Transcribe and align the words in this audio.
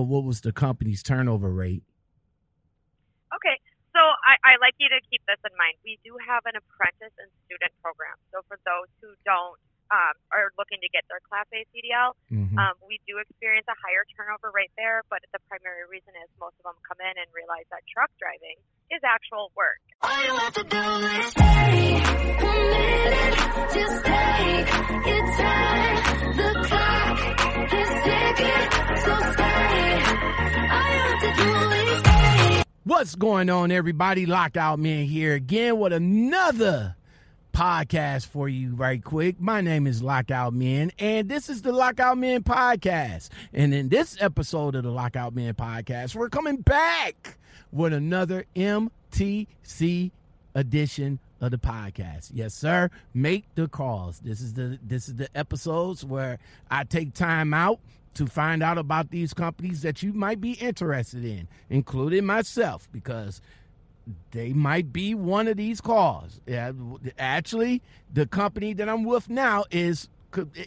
of 0.00 0.08
what 0.08 0.24
was 0.24 0.40
the 0.40 0.52
company's 0.52 1.02
turnover 1.02 1.50
rate? 1.52 1.84
Okay, 3.30 3.56
so 3.94 4.00
I, 4.00 4.34
I 4.42 4.52
like 4.60 4.74
you 4.82 4.88
to 4.90 4.98
keep 5.10 5.22
this 5.30 5.38
in 5.46 5.54
mind. 5.56 5.78
We 5.86 5.98
do 6.02 6.16
have 6.26 6.42
an 6.50 6.58
apprentice 6.58 7.14
and 7.20 7.30
student 7.46 7.70
program. 7.84 8.18
So 8.34 8.42
for 8.48 8.58
those 8.66 8.90
who 9.00 9.14
don't 9.24 9.56
um, 9.90 10.14
are 10.30 10.54
looking 10.54 10.78
to 10.82 10.90
get 10.94 11.02
their 11.10 11.18
Class 11.26 11.46
A 11.50 11.66
CDL, 11.74 12.14
Mhm. 12.30 12.54
um, 12.58 12.74
we 12.86 13.02
do 13.10 13.18
experience 13.18 13.66
a 13.66 13.74
higher 13.82 14.06
turnover 14.14 14.50
rate 14.54 14.70
there. 14.78 15.02
But 15.10 15.18
the 15.34 15.42
primary 15.50 15.82
reason 15.90 16.14
is 16.22 16.30
most 16.38 16.54
of 16.62 16.70
them 16.70 16.78
come 16.86 16.98
in 17.02 17.14
and 17.18 17.26
realize 17.34 17.66
that 17.74 17.82
truck 17.90 18.10
driving 18.18 18.54
is 18.94 19.02
actual 19.02 19.50
work. 19.58 19.82
All 20.02 20.14
you 20.22 20.30
have 20.38 20.54
to 20.54 20.64
do 20.66 20.78
is 20.78 21.26
stay 21.34 21.98
a 21.98 22.54
minute, 22.70 23.34
just 23.74 23.94
stay. 23.98 24.62
It's 25.10 25.32
time. 25.42 25.96
The 26.38 26.50
clock 26.70 27.18
is 27.74 27.90
ticking, 28.06 28.66
so 29.02 29.14
stay. 29.34 29.79
What's 32.84 33.14
going 33.14 33.50
on, 33.50 33.70
everybody? 33.70 34.26
Lockout 34.26 34.78
Man 34.78 35.04
here 35.04 35.34
again 35.34 35.78
with 35.78 35.92
another 35.92 36.96
podcast 37.52 38.26
for 38.26 38.48
you, 38.48 38.74
right 38.74 39.02
quick. 39.02 39.40
My 39.40 39.60
name 39.60 39.86
is 39.86 40.02
Lockout 40.02 40.54
Man, 40.54 40.90
and 40.98 41.28
this 41.28 41.48
is 41.48 41.62
the 41.62 41.72
Lockout 41.72 42.18
Man 42.18 42.42
podcast. 42.42 43.28
And 43.52 43.72
in 43.74 43.88
this 43.90 44.16
episode 44.20 44.74
of 44.74 44.82
the 44.82 44.90
Lockout 44.90 45.34
Man 45.34 45.54
podcast, 45.54 46.14
we're 46.14 46.28
coming 46.30 46.56
back 46.56 47.38
with 47.70 47.92
another 47.92 48.44
MTC 48.56 50.10
edition 50.54 51.18
of 51.40 51.50
the 51.50 51.58
podcast. 51.58 52.30
Yes, 52.34 52.54
sir. 52.54 52.90
Make 53.14 53.44
the 53.54 53.68
calls. 53.68 54.20
This 54.20 54.40
is 54.40 54.54
the 54.54 54.78
this 54.82 55.08
is 55.08 55.16
the 55.16 55.28
episodes 55.34 56.04
where 56.04 56.38
I 56.70 56.84
take 56.84 57.14
time 57.14 57.54
out 57.54 57.80
to 58.14 58.26
find 58.26 58.62
out 58.62 58.78
about 58.78 59.10
these 59.10 59.32
companies 59.32 59.82
that 59.82 60.02
you 60.02 60.12
might 60.12 60.40
be 60.40 60.52
interested 60.52 61.24
in, 61.24 61.48
including 61.68 62.26
myself, 62.26 62.88
because 62.92 63.40
they 64.32 64.52
might 64.52 64.92
be 64.92 65.14
one 65.14 65.48
of 65.48 65.56
these 65.56 65.80
calls. 65.80 66.40
Yeah, 66.46 66.72
actually, 67.18 67.82
the 68.12 68.26
company 68.26 68.72
that 68.74 68.88
I'm 68.88 69.04
with 69.04 69.28
now 69.28 69.64
is 69.70 70.08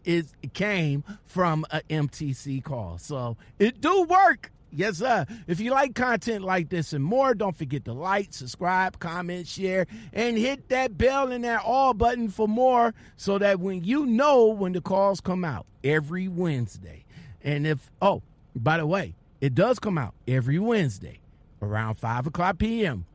is 0.04 0.34
came 0.54 1.04
from 1.26 1.66
a 1.72 1.82
MTC 1.90 2.64
call, 2.64 2.98
so 2.98 3.38
it 3.60 3.82
do 3.82 4.04
work. 4.04 4.52
Yes, 4.76 4.98
sir. 4.98 5.28
If 5.46 5.60
you 5.60 5.70
like 5.70 5.94
content 5.94 6.44
like 6.44 6.70
this 6.70 6.94
and 6.94 7.04
more, 7.04 7.36
don't 7.36 7.56
forget 7.56 7.86
to 7.86 7.94
like, 7.94 8.34
subscribe, 8.34 8.98
comment, 8.98 9.48
share, 9.48 9.86
and 10.12 10.36
hit 10.36 10.70
that 10.70 10.98
bell 10.98 11.32
and 11.32 11.44
that 11.44 11.62
all 11.64 11.94
button 11.94 12.28
for 12.28 12.48
more 12.48 12.96
so 13.16 13.38
that 13.38 13.60
when 13.60 13.84
you 13.84 14.08
know 14.08 14.48
when 14.48 14.74
the 14.74 14.82
calls 14.82 15.22
come 15.22 15.46
out 15.46 15.68
every 15.84 16.28
Wednesday. 16.28 17.03
And 17.44 17.68
if, 17.68 17.92
oh, 18.02 18.22
by 18.56 18.78
the 18.78 18.86
way, 18.86 19.16
it 19.42 19.54
does 19.54 19.80
come 19.80 19.98
out 19.98 20.14
every 20.28 20.58
Wednesday 20.58 21.20
around 21.62 21.96
5 21.96 22.28
o'clock 22.28 22.58
p.m., 22.58 23.06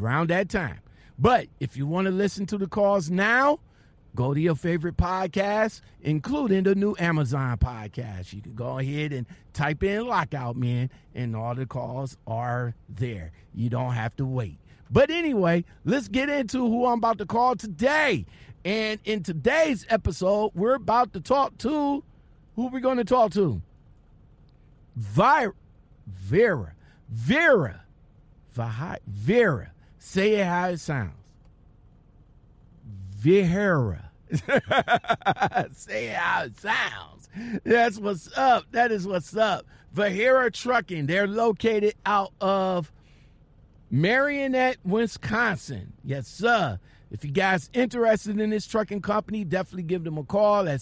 around 0.00 0.30
that 0.30 0.48
time. 0.48 0.80
But 1.18 1.48
if 1.60 1.76
you 1.76 1.86
want 1.86 2.06
to 2.06 2.10
listen 2.10 2.46
to 2.46 2.58
the 2.58 2.66
calls 2.66 3.10
now, 3.10 3.60
go 4.14 4.32
to 4.34 4.40
your 4.40 4.54
favorite 4.54 4.96
podcast, 4.96 5.80
including 6.00 6.64
the 6.64 6.74
new 6.74 6.96
Amazon 6.98 7.58
podcast. 7.58 8.32
You 8.32 8.40
can 8.40 8.54
go 8.54 8.78
ahead 8.78 9.12
and 9.12 9.26
type 9.52 9.82
in 9.82 10.06
Lockout 10.06 10.56
Man, 10.56 10.90
and 11.14 11.36
all 11.36 11.54
the 11.54 11.66
calls 11.66 12.16
are 12.26 12.74
there. 12.88 13.32
You 13.54 13.68
don't 13.68 13.92
have 13.92 14.16
to 14.16 14.24
wait. 14.24 14.58
But 14.90 15.10
anyway, 15.10 15.64
let's 15.84 16.08
get 16.08 16.28
into 16.28 16.58
who 16.58 16.86
I'm 16.86 16.98
about 16.98 17.18
to 17.18 17.26
call 17.26 17.56
today. 17.56 18.26
And 18.64 19.00
in 19.04 19.22
today's 19.22 19.86
episode, 19.90 20.52
we're 20.54 20.74
about 20.74 21.12
to 21.14 21.20
talk 21.20 21.58
to 21.58 22.04
who 22.56 22.68
we're 22.68 22.80
going 22.80 22.98
to 22.98 23.04
talk 23.04 23.32
to? 23.32 23.62
Vi- 24.96 25.48
Vera. 26.06 26.74
Vera. 27.08 27.84
Vahi- 28.56 28.98
Vera. 29.06 29.72
Say 29.98 30.34
it 30.36 30.46
how 30.46 30.68
it 30.68 30.80
sounds. 30.80 31.14
Vera. 33.16 34.10
Say 35.72 36.06
it 36.06 36.14
how 36.16 36.44
it 36.44 36.58
sounds. 36.58 37.28
That's 37.64 37.98
what's 37.98 38.28
up. 38.36 38.64
That 38.72 38.90
is 38.92 39.06
what's 39.06 39.36
up. 39.36 39.66
Vahera 39.94 40.52
Trucking. 40.52 41.06
They're 41.06 41.26
located 41.26 41.94
out 42.04 42.32
of 42.40 42.90
Marinette, 43.90 44.78
Wisconsin. 44.84 45.92
Yes, 46.04 46.26
sir. 46.26 46.78
If 47.10 47.24
you 47.26 47.30
guys 47.30 47.68
interested 47.74 48.40
in 48.40 48.48
this 48.50 48.66
trucking 48.66 49.02
company, 49.02 49.44
definitely 49.44 49.82
give 49.82 50.02
them 50.04 50.16
a 50.16 50.24
call 50.24 50.66
at 50.66 50.80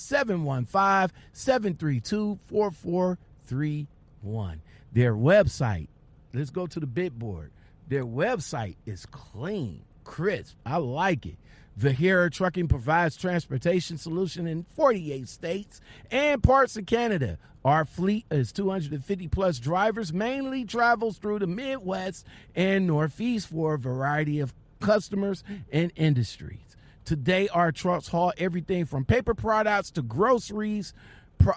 715-732-4431. 4.25 4.59
Their 4.93 5.15
website, 5.15 5.89
let's 6.35 6.51
go 6.51 6.67
to 6.67 6.81
the 6.81 6.87
Bitboard. 6.87 7.51
Their 7.89 8.05
website 8.05 8.77
is 8.87 9.07
clean, 9.07 9.83
crisp. 10.05 10.57
I 10.65 10.77
like 10.79 11.27
it. 11.27 11.37
Vahera 11.79 12.31
Trucking 12.31 12.69
provides 12.69 13.17
transportation 13.17 13.97
solution 13.97 14.47
in 14.47 14.65
48 14.77 15.29
states 15.29 15.81
and 16.11 16.43
parts 16.43 16.77
of 16.77 16.87
Canada. 16.87 17.39
Our 17.65 17.85
fleet 17.85 18.27
is 18.31 18.53
250 18.53 19.29
plus 19.29 19.59
drivers, 19.59 20.13
mainly 20.13 20.65
travels 20.65 21.19
through 21.19 21.41
the 21.41 21.47
Midwest 21.47 22.27
and 22.55 22.87
Northeast 22.87 23.49
for 23.49 23.75
a 23.75 23.79
variety 23.79 24.41
of 24.41 24.55
customers 24.81 25.45
and 25.71 25.93
industries. 25.95 26.77
Today, 27.05 27.49
our 27.49 27.73
trucks 27.73 28.09
haul 28.09 28.33
everything 28.39 28.85
from 28.85 29.05
paper 29.05 29.35
products 29.35 29.91
to 29.93 30.03
groceries, 30.03 30.93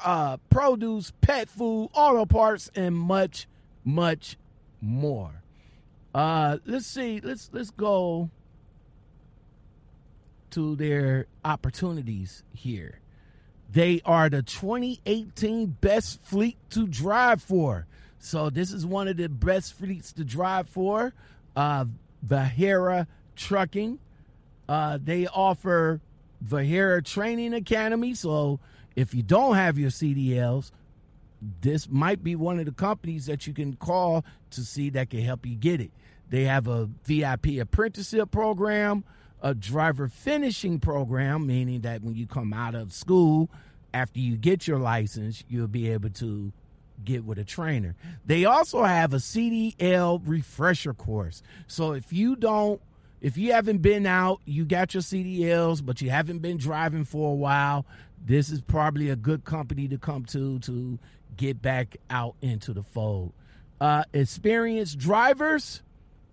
uh, 0.03 0.37
produce, 0.49 1.11
pet 1.21 1.49
food, 1.49 1.89
auto 1.93 2.25
parts, 2.25 2.71
and 2.75 2.95
much, 2.95 3.47
much 3.83 4.37
more. 4.81 5.43
Uh, 6.13 6.57
let's 6.65 6.85
see. 6.85 7.19
Let's 7.21 7.49
let's 7.53 7.71
go 7.71 8.29
to 10.51 10.75
their 10.75 11.25
opportunities 11.43 12.43
here. 12.53 12.99
They 13.71 14.01
are 14.05 14.29
the 14.29 14.43
2018 14.43 15.77
best 15.81 16.23
fleet 16.23 16.57
to 16.69 16.85
drive 16.85 17.41
for. 17.41 17.87
So 18.19 18.51
this 18.51 18.71
is 18.71 18.85
one 18.85 19.07
of 19.07 19.17
the 19.17 19.27
best 19.27 19.73
fleets 19.73 20.13
to 20.13 20.23
drive 20.23 20.69
for. 20.69 21.13
Uh, 21.55 21.85
Vahera 22.25 23.07
Trucking. 23.35 23.97
Uh, 24.69 24.99
they 25.03 25.27
offer 25.27 26.01
Vahera 26.47 27.03
Training 27.03 27.53
Academy. 27.53 28.13
So 28.13 28.59
if 28.95 29.13
you 29.13 29.23
don't 29.23 29.55
have 29.55 29.77
your 29.77 29.89
CDLs, 29.89 30.71
this 31.61 31.89
might 31.89 32.23
be 32.23 32.35
one 32.35 32.59
of 32.59 32.65
the 32.65 32.71
companies 32.71 33.25
that 33.25 33.47
you 33.47 33.53
can 33.53 33.75
call 33.75 34.23
to 34.51 34.61
see 34.61 34.89
that 34.91 35.09
can 35.09 35.21
help 35.21 35.45
you 35.45 35.55
get 35.55 35.81
it. 35.81 35.91
They 36.29 36.45
have 36.45 36.67
a 36.67 36.89
VIP 37.03 37.59
apprenticeship 37.59 38.31
program, 38.31 39.03
a 39.41 39.53
driver 39.53 40.07
finishing 40.07 40.79
program, 40.79 41.45
meaning 41.45 41.81
that 41.81 42.01
when 42.01 42.15
you 42.15 42.25
come 42.25 42.53
out 42.53 42.75
of 42.75 42.93
school, 42.93 43.49
after 43.93 44.19
you 44.19 44.37
get 44.37 44.67
your 44.67 44.79
license, 44.79 45.43
you'll 45.49 45.67
be 45.67 45.89
able 45.89 46.09
to 46.11 46.51
get 47.03 47.25
with 47.25 47.37
a 47.37 47.43
trainer. 47.43 47.95
They 48.25 48.45
also 48.45 48.83
have 48.83 49.13
a 49.13 49.17
CDL 49.17 50.21
refresher 50.25 50.93
course. 50.93 51.43
So 51.67 51.91
if 51.91 52.13
you 52.13 52.35
don't, 52.35 52.81
if 53.21 53.37
you 53.37 53.53
haven't 53.53 53.79
been 53.79 54.05
out, 54.05 54.41
you 54.45 54.65
got 54.65 54.93
your 54.93 55.03
CDLs, 55.03 55.85
but 55.85 56.01
you 56.01 56.09
haven't 56.09 56.39
been 56.39 56.57
driving 56.57 57.05
for 57.05 57.31
a 57.31 57.35
while, 57.35 57.85
this 58.25 58.49
is 58.49 58.61
probably 58.61 59.09
a 59.09 59.15
good 59.15 59.43
company 59.43 59.87
to 59.89 59.97
come 59.97 60.25
to 60.25 60.59
to 60.59 60.99
get 61.35 61.61
back 61.61 61.97
out 62.09 62.35
into 62.41 62.73
the 62.73 62.83
fold. 62.83 63.33
Uh, 63.81 64.03
experienced 64.13 64.97
drivers, 64.97 65.81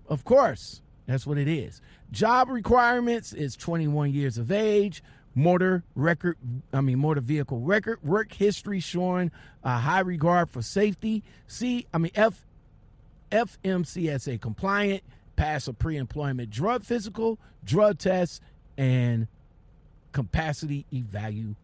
of 0.09 0.25
course, 0.25 0.83
that's 1.07 1.27
what 1.27 1.39
it 1.39 1.49
is. 1.49 1.81
Job 2.13 2.49
requirements 2.49 3.33
is 3.33 3.57
21 3.57 4.13
years 4.13 4.39
of 4.39 4.53
age, 4.53 5.03
motor 5.35 5.83
record, 5.95 6.37
I 6.73 6.81
mean 6.81 6.99
motor 6.99 7.21
vehicle 7.21 7.61
record, 7.61 8.03
work 8.05 8.33
history 8.33 8.81
showing 8.81 9.33
a 9.65 9.79
high 9.79 10.01
regard 10.01 10.51
for 10.51 10.63
safety. 10.63 11.25
C, 11.47 11.87
I 11.93 11.99
mean 11.99 12.13
F, 12.15 12.45
FMCSA 13.33 14.41
compliant, 14.41 15.03
pass 15.35 15.67
a 15.67 15.73
pre-employment 15.73 16.51
drug 16.51 16.85
physical, 16.85 17.39
drug 17.65 17.99
test, 17.99 18.43
and 18.77 19.27
capacity 20.13 20.87
evaluation. 20.93 21.57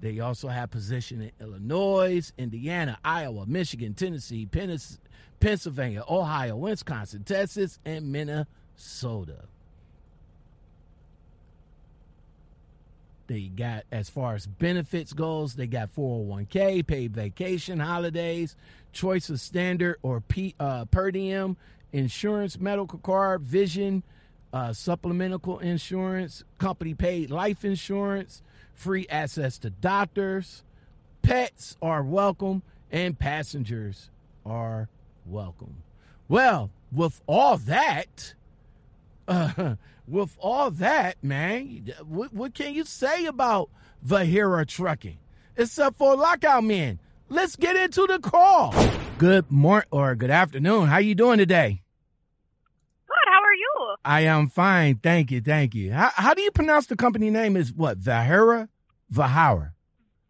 They 0.00 0.20
also 0.20 0.48
have 0.48 0.70
position 0.70 1.22
in 1.22 1.30
Illinois, 1.40 2.32
Indiana, 2.36 2.98
Iowa, 3.04 3.46
Michigan, 3.46 3.94
Tennessee, 3.94 4.46
Pennsylvania, 5.40 6.04
Ohio, 6.08 6.56
Wisconsin, 6.56 7.24
Texas, 7.24 7.78
and 7.84 8.12
Minnesota. 8.12 9.44
They 13.26 13.44
got 13.44 13.84
as 13.90 14.10
far 14.10 14.34
as 14.34 14.46
benefits 14.46 15.14
goes, 15.14 15.54
they 15.54 15.66
got 15.66 15.94
401k, 15.94 16.86
paid 16.86 17.14
vacation, 17.14 17.78
holidays, 17.78 18.54
choice 18.92 19.30
of 19.30 19.40
standard 19.40 19.96
or 20.02 20.20
P, 20.20 20.54
uh, 20.60 20.84
per 20.84 21.10
diem, 21.10 21.56
insurance, 21.92 22.58
medical 22.58 22.98
card, 22.98 23.40
vision, 23.40 24.02
uh, 24.52 24.72
supplemental 24.72 25.58
insurance, 25.60 26.44
company 26.58 26.92
paid 26.92 27.30
life 27.30 27.64
insurance, 27.64 28.42
free 28.74 29.06
access 29.08 29.58
to 29.58 29.70
doctors, 29.70 30.62
pets 31.22 31.76
are 31.80 32.02
welcome, 32.02 32.62
and 32.90 33.18
passengers 33.18 34.10
are 34.44 34.88
welcome. 35.24 35.82
Well, 36.28 36.70
with 36.92 37.20
all 37.26 37.56
that, 37.58 38.34
uh, 39.26 39.76
with 40.08 40.36
all 40.40 40.70
that, 40.72 41.22
man, 41.22 41.92
what, 42.06 42.32
what 42.32 42.54
can 42.54 42.74
you 42.74 42.84
say 42.84 43.26
about 43.26 43.70
Vahira 44.06 44.66
Trucking? 44.66 45.18
Except 45.56 45.96
for 45.96 46.16
lockout 46.16 46.64
men. 46.64 46.98
Let's 47.28 47.56
get 47.56 47.76
into 47.76 48.06
the 48.06 48.18
call. 48.18 48.74
Good 49.18 49.50
morning 49.50 49.88
or 49.90 50.14
good 50.14 50.30
afternoon. 50.30 50.88
How 50.88 50.98
you 50.98 51.14
doing 51.14 51.38
today? 51.38 51.82
Good. 53.06 53.32
How 53.32 53.40
are 53.40 53.54
you? 53.54 53.90
I 54.04 54.22
am 54.22 54.48
fine. 54.48 54.96
Thank 54.96 55.30
you. 55.30 55.40
Thank 55.40 55.74
you. 55.74 55.92
How, 55.92 56.10
how 56.14 56.34
do 56.34 56.42
you 56.42 56.50
pronounce 56.50 56.86
the 56.86 56.96
company 56.96 57.30
name? 57.30 57.56
Is 57.56 57.72
what? 57.72 57.98
Vahira? 58.00 58.68
Vahara? 59.12 59.72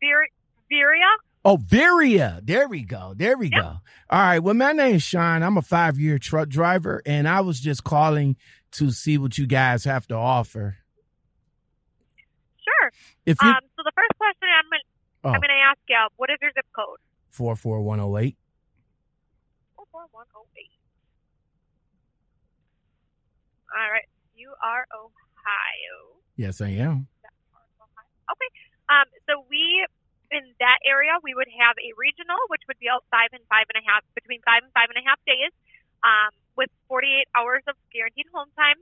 Vir- 0.00 0.28
Viria? 0.70 1.10
Oh, 1.44 1.56
Viria. 1.58 2.40
There 2.44 2.68
we 2.68 2.82
go. 2.82 3.14
There 3.16 3.36
we 3.36 3.48
Yep. 3.48 3.60
go. 3.62 3.68
All 4.10 4.20
right. 4.20 4.38
Well, 4.38 4.54
my 4.54 4.72
name's 4.72 5.02
Sean. 5.02 5.42
I'm 5.42 5.56
a 5.56 5.62
five 5.62 5.98
year 5.98 6.18
truck 6.18 6.48
driver, 6.48 7.02
and 7.04 7.28
I 7.28 7.40
was 7.40 7.60
just 7.60 7.84
calling 7.84 8.36
to 8.72 8.90
see 8.90 9.18
what 9.18 9.36
you 9.38 9.46
guys 9.46 9.84
have 9.84 10.06
to 10.08 10.14
offer. 10.14 10.78
Sure. 12.62 12.92
If 13.26 13.36
you 13.42 13.48
Um, 13.48 13.56
so 13.76 13.82
the 13.84 13.92
first 13.94 14.12
question 14.18 14.48
I'm 14.58 14.70
going 14.70 14.80
Oh. 15.26 15.28
I'm 15.30 15.40
going 15.40 15.48
to 15.48 15.54
ask 15.70 15.78
you, 15.88 15.96
what 16.16 16.28
is 16.30 16.36
your 16.42 16.50
zip 16.54 16.66
code? 16.76 16.98
four 17.30 17.56
four 17.56 17.80
one 17.82 17.98
zero 17.98 18.18
eight. 18.18 18.36
44108. 19.76 20.70
All 23.74 23.90
right. 23.90 24.06
You 24.38 24.54
are 24.62 24.86
Ohio. 24.94 26.22
Yes, 26.38 26.62
I 26.62 26.70
am. 26.78 27.10
Okay. 28.30 28.50
Um, 28.86 29.06
so 29.26 29.42
we, 29.50 29.82
in 30.30 30.46
that 30.62 30.78
area, 30.86 31.18
we 31.26 31.34
would 31.34 31.50
have 31.50 31.74
a 31.82 31.90
regional, 31.98 32.38
which 32.48 32.62
would 32.70 32.78
be 32.78 32.86
out 32.86 33.02
five 33.10 33.34
and 33.34 33.42
five 33.50 33.66
and 33.74 33.82
a 33.82 33.84
half, 33.86 34.06
between 34.14 34.38
five 34.46 34.62
and 34.62 34.72
five 34.72 34.94
and 34.94 34.98
a 34.98 35.04
half 35.04 35.18
days, 35.26 35.50
um, 36.06 36.30
with 36.56 36.70
48 36.86 37.26
hours 37.34 37.66
of 37.66 37.74
guaranteed 37.90 38.30
home 38.30 38.50
time. 38.54 38.78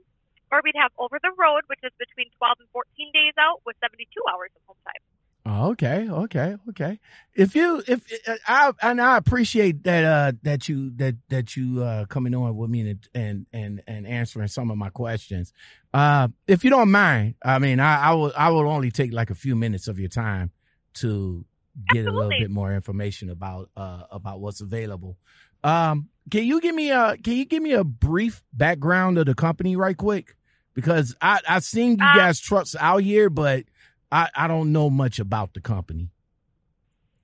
Or 0.53 0.61
we'd 0.61 0.77
have 0.77 0.93
over 1.01 1.17
the 1.17 1.33
road, 1.33 1.65
which 1.65 1.81
is 1.81 1.89
between 1.97 2.29
12 2.37 2.61
and 2.61 2.69
14 2.69 2.85
days 3.09 3.33
out, 3.41 3.65
with 3.65 3.73
72 3.81 4.05
hours 4.29 4.53
of 4.53 4.61
home 4.69 4.81
time. 4.85 5.01
Oh, 5.45 5.71
okay, 5.71 6.07
okay, 6.09 6.55
okay. 6.69 6.99
If 7.35 7.53
you, 7.53 7.83
if 7.85 8.01
uh, 8.27 8.35
I 8.47 8.71
and 8.81 9.01
I 9.01 9.17
appreciate 9.17 9.83
that 9.83 10.03
uh 10.05 10.31
that 10.43 10.69
you 10.69 10.91
that 10.95 11.15
that 11.27 11.57
you 11.57 11.83
uh 11.83 12.05
coming 12.05 12.33
on 12.33 12.55
with 12.55 12.69
me 12.69 12.89
and 12.89 13.07
and 13.13 13.45
and 13.51 13.83
and 13.85 14.07
answering 14.07 14.47
some 14.47 14.71
of 14.71 14.77
my 14.77 14.89
questions. 14.89 15.51
Uh, 15.93 16.29
if 16.47 16.63
you 16.63 16.69
don't 16.69 16.89
mind, 16.91 17.35
I 17.43 17.59
mean, 17.59 17.81
I 17.81 18.03
I 18.03 18.13
will 18.13 18.31
I 18.37 18.49
will 18.51 18.69
only 18.69 18.89
take 18.89 19.11
like 19.11 19.31
a 19.31 19.35
few 19.35 19.53
minutes 19.55 19.89
of 19.89 19.99
your 19.99 20.07
time 20.07 20.51
to 20.95 21.43
get 21.89 22.05
a 22.05 22.11
little 22.11 22.29
bit 22.29 22.49
more 22.49 22.73
information 22.73 23.29
about 23.29 23.69
uh 23.75 24.03
about 24.11 24.39
what's 24.39 24.61
available. 24.61 25.17
Um, 25.61 26.07
can 26.31 26.45
you 26.45 26.61
give 26.61 26.73
me 26.73 26.91
a 26.91 27.17
can 27.17 27.33
you 27.33 27.43
give 27.43 27.61
me 27.61 27.73
a 27.73 27.83
brief 27.83 28.41
background 28.53 29.17
of 29.17 29.25
the 29.25 29.35
company 29.35 29.75
right 29.75 29.97
quick? 29.97 30.37
Because 30.73 31.15
I 31.21 31.41
I've 31.49 31.65
seen 31.65 31.99
you 31.99 32.05
Uh, 32.05 32.15
guys 32.15 32.39
trucks 32.39 32.75
out 32.79 33.03
here, 33.03 33.29
but 33.29 33.65
I, 34.13 34.29
I 34.37 34.47
don't 34.47 34.69
know 34.69 34.93
much 34.93 35.17
about 35.17 35.57
the 35.57 35.59
company. 35.59 36.13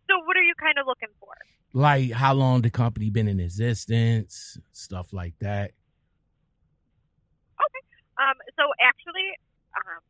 So 0.10 0.18
what 0.26 0.34
are 0.34 0.42
you 0.42 0.58
kind 0.58 0.82
of 0.82 0.90
looking 0.90 1.14
for? 1.22 1.30
Like 1.70 2.10
how 2.10 2.34
long 2.34 2.66
the 2.66 2.74
company 2.74 3.14
been 3.14 3.30
in 3.30 3.40
existence, 3.40 4.58
stuff 4.74 5.14
like 5.14 5.38
that. 5.38 5.78
Okay. 7.62 7.84
Um, 8.18 8.34
so 8.58 8.74
actually, 8.82 9.38
um, 9.78 10.02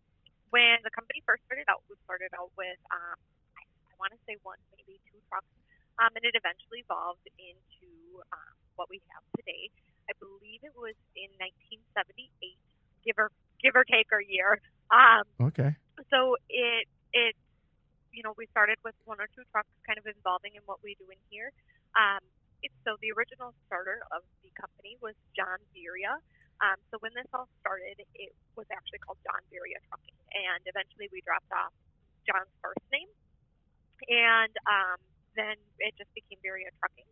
when 0.56 0.80
the 0.88 0.94
company 0.96 1.20
first 1.28 1.44
started 1.52 1.68
out, 1.68 1.84
we 1.92 2.00
started 2.08 2.31
out 2.40 2.56
with, 2.56 2.80
um, 2.96 3.20
I, 3.60 3.68
I 3.68 3.94
want 4.00 4.16
to 4.16 4.20
say 4.24 4.40
one, 4.48 4.56
maybe 4.72 5.04
two 5.12 5.20
trucks, 5.28 5.52
um, 6.00 6.16
and 6.16 6.24
it 6.24 6.31
eventually 6.31 6.88
evolved 6.88 7.28
into 7.36 8.24
um, 8.31 8.56
what 8.80 8.88
we 8.88 9.04
have 9.12 9.28
today. 9.36 9.68
I 10.08 10.16
believe 10.16 10.64
it 10.64 10.72
was 10.80 10.96
in 11.12 11.28
1978, 11.44 12.56
give 13.04 13.20
or 13.20 13.36
give 13.60 13.76
or 13.76 13.84
take 13.84 14.08
a 14.16 14.24
year. 14.24 14.64
Um, 14.91 15.25
Okay. 15.41 15.75
so 16.12 16.36
it 16.50 16.88
it 17.13 17.36
you 18.13 18.24
know 18.24 18.33
we 18.38 18.47
started 18.53 18.80
with 18.86 18.95
one 19.06 19.19
or 19.19 19.27
two 19.36 19.44
trucks 19.51 19.71
kind 19.86 20.00
of 20.00 20.06
involving 20.07 20.56
in 20.56 20.63
what 20.65 20.80
we 20.86 20.95
do 20.97 21.07
in 21.12 21.19
here 21.27 21.51
um 22.00 22.21
it's 22.63 22.75
so 22.83 22.95
the 23.03 23.12
original 23.15 23.51
starter 23.68 24.00
of 24.15 24.24
the 24.44 24.51
company 24.56 24.95
was 25.03 25.15
john 25.36 25.59
Veriha 25.75 26.15
um 26.63 26.77
so 26.89 26.97
when 27.03 27.12
this 27.18 27.27
all 27.36 27.50
started 27.62 27.97
it 28.00 28.31
was 28.56 28.68
actually 28.71 29.01
called 29.03 29.19
john 29.25 29.41
Veriha 29.51 29.80
trucking 29.91 30.19
and 30.47 30.62
eventually 30.69 31.12
we 31.12 31.19
dropped 31.25 31.50
off 31.51 31.74
john's 32.25 32.51
first 32.63 32.83
name 32.94 33.09
and 34.09 34.53
um 34.69 35.00
then 35.38 35.56
it 35.83 35.94
just 36.00 36.12
became 36.15 36.39
Veriha 36.42 36.71
trucking 36.80 37.09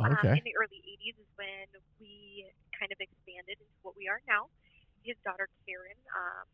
um, 0.00 0.24
Okay. 0.24 0.32
in 0.32 0.42
the 0.48 0.56
early 0.56 0.80
80s 0.80 1.16
is 1.20 1.30
when 1.36 1.68
we 2.00 2.48
kind 2.72 2.88
of 2.88 2.98
expanded 3.04 3.60
into 3.60 3.78
what 3.84 3.92
we 4.00 4.08
are 4.08 4.20
now. 4.24 4.48
His 5.04 5.16
daughter 5.28 5.44
Karen 5.68 6.00
um, 6.16 6.48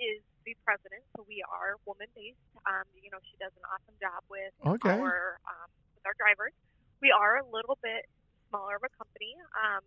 is 0.00 0.24
the 0.48 0.56
president, 0.64 1.04
so 1.16 1.24
we 1.28 1.44
are 1.46 1.76
woman 1.86 2.08
based. 2.16 2.40
Um, 2.66 2.88
you 2.96 3.12
know, 3.12 3.20
she 3.28 3.36
does 3.38 3.52
an 3.56 3.64
awesome 3.68 3.96
job 4.00 4.24
with 4.32 4.54
Okay. 4.66 5.00
our 5.00 5.38
um, 5.46 5.68
with 5.94 6.04
our 6.08 6.16
drivers. 6.18 6.56
We 7.04 7.12
are 7.12 7.40
a 7.40 7.46
little 7.46 7.78
bit 7.84 8.08
smaller 8.48 8.76
of 8.80 8.84
a 8.84 8.92
company. 8.96 9.36
Um, 9.56 9.84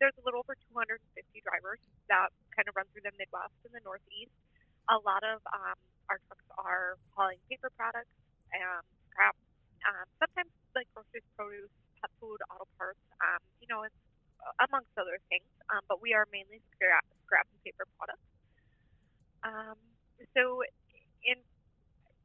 there's 0.00 0.16
a 0.18 0.24
little 0.26 0.42
over 0.42 0.54
250 0.70 0.98
drivers 1.44 1.80
that 2.10 2.30
kind 2.54 2.66
of 2.68 2.74
run 2.76 2.86
through 2.92 3.06
the 3.06 3.14
Midwest 3.18 3.54
and 3.66 3.74
the 3.74 3.82
Northeast. 3.84 4.34
A 4.90 4.98
lot 5.02 5.22
of 5.22 5.42
um, 5.54 5.76
our 6.10 6.18
trucks 6.26 6.46
are 6.58 6.98
hauling 7.14 7.38
paper 7.50 7.70
products, 7.78 8.10
um, 8.56 8.82
scrap, 9.12 9.36
um, 9.86 10.06
sometimes 10.18 10.50
like 10.74 10.88
groceries, 10.94 11.26
produce, 11.38 11.70
pet 12.00 12.10
food, 12.18 12.40
auto 12.50 12.66
parts. 12.78 13.02
Um, 13.22 13.40
you 13.62 13.68
know, 13.70 13.84
it's 13.86 13.96
amongst 14.66 14.92
other 14.98 15.18
things. 15.30 15.46
Um, 15.70 15.82
but 15.88 16.02
we 16.02 16.14
are 16.14 16.26
mainly 16.32 16.60
scrap, 16.74 17.04
scrap 17.26 17.46
and 17.52 17.60
paper 17.62 17.86
products. 17.98 18.24
Um, 19.42 19.78
so, 20.34 20.62
in 21.26 21.38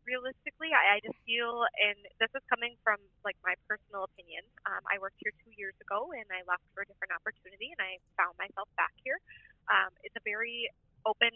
realistically, 0.07 0.71
I, 0.71 0.97
I 0.97 1.03
just 1.03 1.17
feel, 1.27 1.65
and 1.83 1.97
this 2.21 2.31
is 2.31 2.43
coming 2.47 2.77
from 2.85 2.97
like 3.27 3.35
my 3.43 3.53
personal 3.67 4.07
opinion. 4.07 4.45
Um, 4.69 4.81
I 4.87 4.97
worked 5.01 5.19
here 5.19 5.33
two 5.43 5.53
years 5.57 5.75
ago, 5.83 6.13
and 6.15 6.25
I 6.31 6.45
left 6.47 6.63
for 6.73 6.85
a 6.85 6.87
different 6.87 7.11
opportunity, 7.13 7.73
and 7.75 7.81
I 7.83 7.99
found 8.15 8.37
myself 8.39 8.69
back 8.79 8.95
here. 9.03 9.19
Um, 9.67 9.91
it's 10.05 10.15
a 10.15 10.23
very 10.23 10.71
open, 11.03 11.33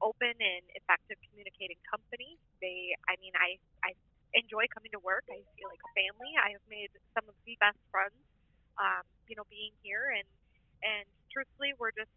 open 0.00 0.32
and 0.38 0.64
effective 0.78 1.20
communicating 1.28 1.78
company. 1.90 2.40
They, 2.64 2.96
I 3.10 3.20
mean, 3.20 3.36
I, 3.36 3.60
I 3.84 3.92
enjoy 4.32 4.64
coming 4.72 4.92
to 4.96 5.02
work. 5.04 5.28
I 5.28 5.42
feel 5.58 5.68
like 5.68 5.82
a 5.84 5.92
family. 5.92 6.32
I 6.40 6.56
have 6.56 6.64
made 6.72 6.90
some 7.12 7.28
of 7.28 7.36
the 7.44 7.54
best 7.60 7.78
friends, 7.92 8.16
um, 8.80 9.04
you 9.28 9.36
know, 9.36 9.44
being 9.52 9.76
here, 9.84 10.14
and 10.16 10.26
and 10.84 11.04
truthfully, 11.32 11.74
we're 11.76 11.92
just 11.96 12.12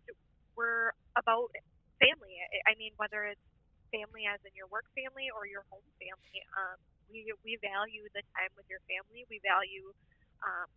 we're 0.56 0.92
about 1.16 1.52
family. 2.00 2.36
I, 2.66 2.74
mean, 2.80 2.92
whether 2.98 3.28
it's 3.28 3.44
family 3.92 4.26
as 4.26 4.40
in 4.48 4.54
your 4.56 4.68
work 4.72 4.88
family 4.96 5.30
or 5.30 5.46
your 5.46 5.68
home 5.70 5.86
family, 6.00 6.40
um, 6.58 6.78
we 7.12 7.26
we 7.44 7.58
value 7.62 8.06
the 8.14 8.22
time 8.38 8.52
with 8.56 8.66
your 8.70 8.80
family. 8.88 9.26
We 9.30 9.42
value. 9.44 9.92
Um, 10.42 10.68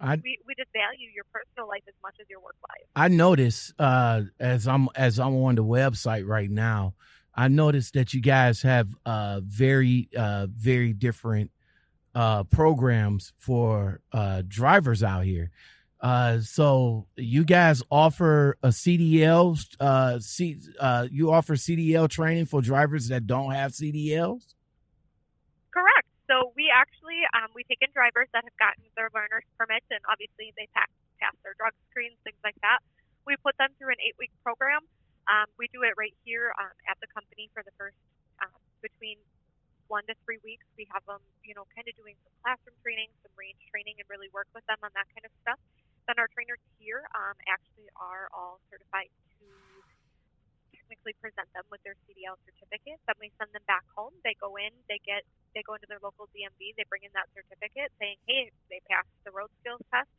I 0.00 0.16
we, 0.16 0.38
we 0.46 0.54
just 0.56 0.72
value 0.72 1.08
your 1.14 1.24
personal 1.32 1.68
life 1.68 1.82
as 1.86 1.94
much 2.02 2.16
as 2.20 2.26
your 2.28 2.40
work 2.40 2.56
life. 2.68 2.88
I 2.96 3.08
noticed 3.08 3.72
uh 3.78 4.22
as 4.38 4.66
I'm 4.66 4.88
as 4.94 5.18
I'm 5.18 5.36
on 5.36 5.54
the 5.54 5.64
website 5.64 6.26
right 6.26 6.50
now, 6.50 6.94
I 7.34 7.48
noticed 7.48 7.94
that 7.94 8.14
you 8.14 8.20
guys 8.20 8.62
have 8.62 8.88
uh 9.04 9.40
very 9.44 10.08
uh 10.16 10.46
very 10.50 10.92
different 10.92 11.50
uh 12.14 12.44
programs 12.44 13.32
for 13.36 14.00
uh 14.12 14.42
drivers 14.48 15.02
out 15.02 15.24
here. 15.24 15.50
Uh 16.00 16.40
so 16.40 17.06
you 17.16 17.44
guys 17.44 17.82
offer 17.90 18.56
a 18.62 18.68
CDL 18.68 19.58
uh 19.78 20.18
C, 20.18 20.56
uh 20.78 21.06
you 21.10 21.30
offer 21.30 21.54
CDL 21.54 22.08
training 22.08 22.46
for 22.46 22.62
drivers 22.62 23.08
that 23.08 23.26
don't 23.26 23.52
have 23.52 23.72
CDLs? 23.72 24.54
Correct. 25.70 26.08
So 26.30 26.52
we 26.56 26.70
actually 26.72 27.20
um, 27.34 27.50
we 27.54 27.66
take 27.66 27.82
in 27.82 27.90
drivers 27.92 28.30
that 28.32 28.46
have 28.46 28.56
gotten 28.56 28.86
their 28.94 29.10
learner's 29.10 29.46
permit, 29.58 29.82
and 29.90 30.00
obviously 30.06 30.54
they 30.56 30.70
pass 30.72 30.88
pass 31.18 31.36
their 31.44 31.58
drug 31.58 31.76
screens, 31.90 32.16
things 32.24 32.40
like 32.46 32.56
that. 32.62 32.80
We 33.26 33.36
put 33.44 33.58
them 33.60 33.74
through 33.76 33.92
an 33.92 34.00
eight 34.00 34.16
week 34.16 34.32
program. 34.40 34.86
Um, 35.28 35.46
we 35.60 35.68
do 35.68 35.84
it 35.84 35.94
right 36.00 36.14
here 36.24 36.54
um, 36.56 36.72
at 36.88 36.96
the 37.04 37.10
company 37.12 37.52
for 37.52 37.60
the 37.62 37.74
first 37.76 37.98
um, 38.40 38.56
between 38.80 39.20
one 39.90 40.06
to 40.06 40.14
three 40.22 40.38
weeks. 40.46 40.64
We 40.78 40.86
have 40.94 41.02
them, 41.04 41.20
you 41.42 41.52
know, 41.52 41.66
kind 41.74 41.84
of 41.84 41.94
doing 41.98 42.14
some 42.22 42.34
classroom 42.46 42.78
training, 42.86 43.10
some 43.26 43.34
range 43.34 43.58
training, 43.68 43.98
and 43.98 44.06
really 44.06 44.30
work 44.30 44.46
with 44.54 44.62
them 44.70 44.78
on 44.86 44.94
that 44.94 45.10
kind 45.12 45.26
of 45.26 45.34
stuff. 45.42 45.58
Then 46.06 46.16
our 46.22 46.30
trainers 46.30 46.62
here 46.78 47.04
um, 47.14 47.36
actually 47.50 47.90
are 47.98 48.30
all 48.30 48.62
certified 48.70 49.10
to 49.42 49.46
technically 50.74 51.14
present 51.22 51.46
them 51.54 51.66
with 51.70 51.82
their 51.86 51.94
CDL 52.06 52.34
certificate. 52.46 52.98
Then 53.06 53.18
we 53.22 53.30
send 53.38 53.54
them 53.54 53.62
back 53.70 53.86
home. 53.94 54.14
They 54.26 54.34
go 54.38 54.58
in, 54.58 54.74
they 54.90 54.98
get, 55.06 55.22
they 55.54 55.59
go 55.70 55.78
into 55.78 55.86
their 55.86 56.02
local 56.02 56.26
DMV, 56.34 56.74
they 56.74 56.82
bring 56.90 57.06
in 57.06 57.14
that 57.14 57.30
certificate 57.30 57.94
saying, 58.02 58.18
hey, 58.26 58.50
they 58.66 58.82
passed 58.90 59.06
the 59.22 59.30
road 59.30 59.54
skills 59.62 59.78
test. 59.94 60.10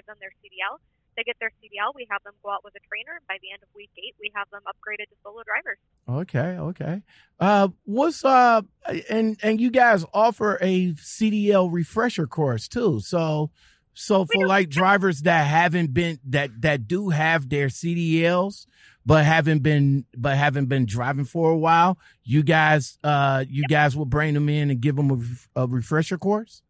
Give 0.00 0.08
them 0.08 0.16
their 0.16 0.32
CDL. 0.40 0.80
They 1.16 1.22
get 1.22 1.36
their 1.38 1.52
CDL. 1.60 1.92
We 1.94 2.08
have 2.10 2.24
them 2.24 2.32
go 2.42 2.50
out 2.50 2.64
with 2.64 2.74
a 2.74 2.82
trainer. 2.88 3.20
By 3.28 3.36
the 3.44 3.52
end 3.52 3.62
of 3.62 3.68
week 3.76 3.90
eight, 4.00 4.16
we 4.18 4.32
have 4.34 4.48
them 4.50 4.62
upgraded 4.66 5.12
to 5.12 5.16
solo 5.22 5.44
drivers. 5.44 5.78
Okay, 6.08 6.58
okay. 6.72 7.02
Uh, 7.38 7.68
what's 7.84 8.24
uh, 8.24 8.62
and 9.08 9.38
and 9.42 9.60
you 9.60 9.70
guys 9.70 10.04
offer 10.12 10.58
a 10.60 10.92
CDL 10.94 11.70
refresher 11.70 12.26
course 12.26 12.66
too. 12.66 12.98
So, 12.98 13.52
so 13.92 14.24
for 14.24 14.48
like 14.48 14.70
drivers 14.70 15.22
that 15.22 15.46
haven't 15.46 15.94
been 15.94 16.18
that 16.24 16.62
that 16.62 16.88
do 16.88 17.10
have 17.10 17.48
their 17.48 17.68
CDLs 17.68 18.66
but 19.06 19.24
haven't 19.24 19.62
been 19.62 20.06
but 20.16 20.36
haven't 20.36 20.66
been 20.66 20.86
driving 20.86 21.24
for 21.24 21.50
a 21.50 21.56
while, 21.56 21.98
you 22.24 22.42
guys 22.42 22.98
uh 23.04 23.44
you 23.48 23.64
guys 23.68 23.96
will 23.96 24.08
bring 24.08 24.32
them 24.32 24.48
in 24.48 24.72
and 24.72 24.80
give 24.80 24.96
them 24.96 25.12
a, 25.12 25.20
a 25.60 25.64
refresher 25.68 26.16
course. 26.16 26.64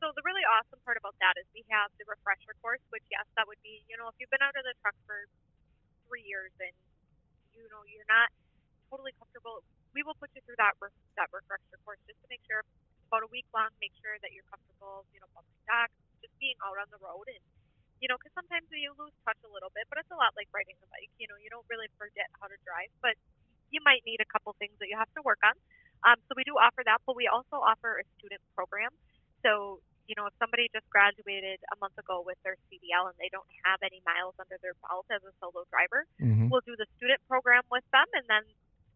So 0.00 0.08
the 0.16 0.24
really 0.24 0.44
awesome 0.48 0.80
part 0.88 0.96
about 0.96 1.12
that 1.20 1.36
is 1.36 1.44
we 1.52 1.60
have 1.68 1.92
the 2.00 2.08
refresher 2.08 2.56
course, 2.64 2.80
which 2.88 3.04
yes, 3.12 3.28
that 3.36 3.44
would 3.44 3.60
be 3.60 3.84
you 3.86 4.00
know 4.00 4.08
if 4.08 4.16
you've 4.16 4.32
been 4.32 4.42
out 4.42 4.56
of 4.56 4.64
the 4.64 4.72
truck 4.80 4.96
for 5.04 5.28
three 6.08 6.24
years 6.24 6.50
and 6.56 6.72
you 7.52 7.68
know 7.68 7.84
you're 7.84 8.08
not 8.08 8.32
totally 8.88 9.12
comfortable, 9.20 9.60
we 9.92 10.00
will 10.02 10.16
put 10.16 10.32
you 10.32 10.40
through 10.48 10.56
that 10.56 10.72
re- 10.80 10.96
that 11.20 11.28
refresher 11.30 11.76
course 11.84 12.00
just 12.08 12.18
to 12.24 12.26
make 12.32 12.40
sure 12.48 12.64
about 13.12 13.22
a 13.26 13.30
week 13.30 13.46
long, 13.52 13.68
make 13.82 13.92
sure 14.00 14.16
that 14.24 14.32
you're 14.32 14.46
comfortable, 14.48 15.04
you 15.12 15.18
know, 15.20 15.28
bumping 15.36 15.62
back, 15.68 15.90
just 16.24 16.32
being 16.40 16.56
out 16.64 16.78
on 16.80 16.88
the 16.88 16.98
road 17.02 17.28
and 17.28 17.42
you 18.00 18.08
know, 18.08 18.16
because 18.16 18.32
sometimes 18.32 18.64
you 18.72 18.96
lose 18.96 19.12
touch 19.28 19.36
a 19.44 19.50
little 19.52 19.68
bit, 19.76 19.84
but 19.92 20.00
it's 20.00 20.08
a 20.08 20.16
lot 20.16 20.32
like 20.32 20.48
riding 20.56 20.72
a 20.80 20.88
bike. 20.88 21.12
You 21.20 21.28
know, 21.28 21.36
you 21.36 21.52
don't 21.52 21.68
really 21.68 21.92
forget 22.00 22.32
how 22.40 22.48
to 22.48 22.56
drive, 22.64 22.88
but 23.04 23.12
you 23.70 23.80
might 23.86 24.02
need 24.06 24.20
a 24.20 24.28
couple 24.28 24.54
things 24.58 24.74
that 24.78 24.88
you 24.90 24.98
have 24.98 25.10
to 25.16 25.22
work 25.22 25.40
on. 25.46 25.54
Um, 26.06 26.16
so 26.28 26.34
we 26.36 26.44
do 26.44 26.56
offer 26.56 26.82
that, 26.86 27.00
but 27.06 27.14
we 27.16 27.28
also 27.28 27.60
offer 27.60 28.00
a 28.00 28.04
student 28.18 28.40
program. 28.56 28.88
So, 29.44 29.80
you 30.08 30.14
know, 30.18 30.26
if 30.26 30.34
somebody 30.42 30.66
just 30.74 30.88
graduated 30.90 31.60
a 31.70 31.76
month 31.78 31.94
ago 32.00 32.24
with 32.24 32.40
their 32.42 32.56
CDL 32.66 33.08
and 33.12 33.16
they 33.20 33.28
don't 33.30 33.46
have 33.68 33.78
any 33.84 34.00
miles 34.02 34.34
under 34.40 34.56
their 34.64 34.74
belt 34.84 35.06
as 35.12 35.22
a 35.22 35.32
solo 35.40 35.64
driver, 35.70 36.04
Mm-hmm. 36.20 36.48
we'll 36.48 36.64
do 36.66 36.74
the 36.76 36.88
student 36.96 37.20
program 37.28 37.62
with 37.70 37.84
them 37.92 38.08
and 38.16 38.26
then 38.28 38.44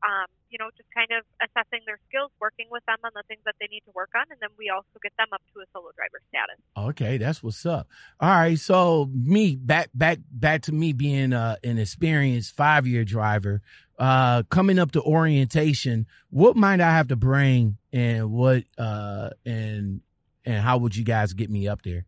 um, 0.05 0.29
you 0.55 0.59
know 0.63 0.71
just 0.79 0.87
kind 0.95 1.11
of 1.11 1.27
assessing 1.43 1.83
their 1.85 1.99
skills 2.07 2.31
working 2.39 2.71
with 2.71 2.87
them 2.87 3.03
on 3.03 3.11
the 3.19 3.27
things 3.27 3.43
that 3.43 3.59
they 3.59 3.67
need 3.67 3.83
to 3.83 3.93
work 3.99 4.15
on 4.15 4.23
and 4.31 4.39
then 4.39 4.55
we 4.55 4.71
also 4.71 4.95
get 5.03 5.11
them 5.19 5.27
up 5.35 5.43
to 5.51 5.59
a 5.59 5.67
solo 5.75 5.91
driver 5.99 6.23
status 6.31 6.63
Okay, 6.77 7.19
that's 7.19 7.43
what's 7.43 7.65
up. 7.67 7.89
All 8.21 8.29
right, 8.29 8.59
so 8.59 9.09
me 9.13 9.57
back 9.57 9.91
back 9.95 10.19
back 10.31 10.63
to 10.63 10.73
me 10.73 10.93
being 10.93 11.33
uh, 11.33 11.57
an 11.63 11.79
experienced 11.79 12.55
five 12.55 12.87
year 12.87 13.05
driver. 13.05 13.63
Uh, 13.97 14.43
coming 14.51 14.79
up 14.79 14.91
to 14.91 15.01
orientation, 15.03 16.07
what 16.31 16.57
might 16.57 16.81
I 16.81 16.91
have 16.91 17.09
to 17.09 17.17
bring, 17.17 17.77
and 17.93 18.33
what 18.33 18.65
uh, 18.77 19.31
and 19.47 20.01
and 20.45 20.57
how 20.63 20.79
would 20.79 20.97
you 20.97 21.05
guys 21.05 21.33
get 21.33 21.49
me 21.49 21.69
up 21.69 21.83
there? 21.83 22.07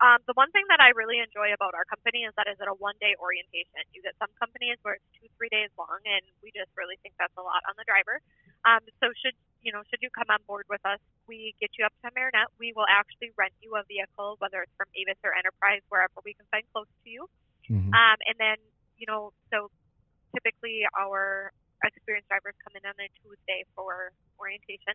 Um, 0.00 0.18
the 0.26 0.34
one 0.34 0.50
thing 0.52 0.64
that 0.68 0.80
i 0.80 0.90
really 0.96 1.20
enjoy 1.20 1.52
about 1.52 1.72
our 1.76 1.84
company 1.88 2.24
is 2.24 2.32
that 2.36 2.48
it's 2.48 2.60
a 2.60 2.68
one 2.80 2.96
day 3.00 3.14
orientation 3.20 3.84
you 3.92 4.00
get 4.02 4.16
some 4.18 4.30
companies 4.40 4.76
where 4.82 4.96
it's 4.98 5.08
two 5.16 5.28
three 5.36 5.50
days 5.52 5.70
long 5.76 6.00
and 6.04 6.24
we 6.42 6.50
just 6.52 6.70
really 6.76 6.96
think 7.04 7.14
that's 7.20 7.34
a 7.36 7.44
lot 7.44 7.60
on 7.68 7.74
the 7.76 7.86
driver 7.86 8.20
um, 8.68 8.80
so 9.00 9.12
should 9.20 9.36
you 9.60 9.72
know 9.72 9.84
should 9.92 10.00
you 10.00 10.08
come 10.12 10.28
on 10.32 10.40
board 10.48 10.64
with 10.72 10.82
us 10.88 11.00
we 11.28 11.52
get 11.60 11.70
you 11.76 11.84
up 11.84 11.92
to 12.00 12.08
marinette 12.16 12.48
we 12.58 12.72
will 12.76 12.88
actually 12.88 13.30
rent 13.36 13.52
you 13.60 13.72
a 13.76 13.84
vehicle 13.88 14.36
whether 14.40 14.64
it's 14.64 14.74
from 14.80 14.88
avis 14.96 15.20
or 15.24 15.36
enterprise 15.36 15.84
wherever 15.92 16.16
we 16.24 16.32
can 16.32 16.46
find 16.52 16.64
close 16.72 16.88
to 17.04 17.08
you 17.12 17.24
Mhm. 17.70 17.94
Um, 17.94 18.18
and 18.26 18.36
then, 18.38 18.58
you 18.98 19.06
know, 19.06 19.32
so 19.52 19.70
typically 20.34 20.82
our 20.98 21.52
experienced 21.84 22.28
drivers 22.28 22.54
come 22.62 22.74
in 22.76 22.84
on 22.84 22.98
a 22.98 23.08
Tuesday 23.22 23.64
for 23.74 24.12
orientation. 24.38 24.94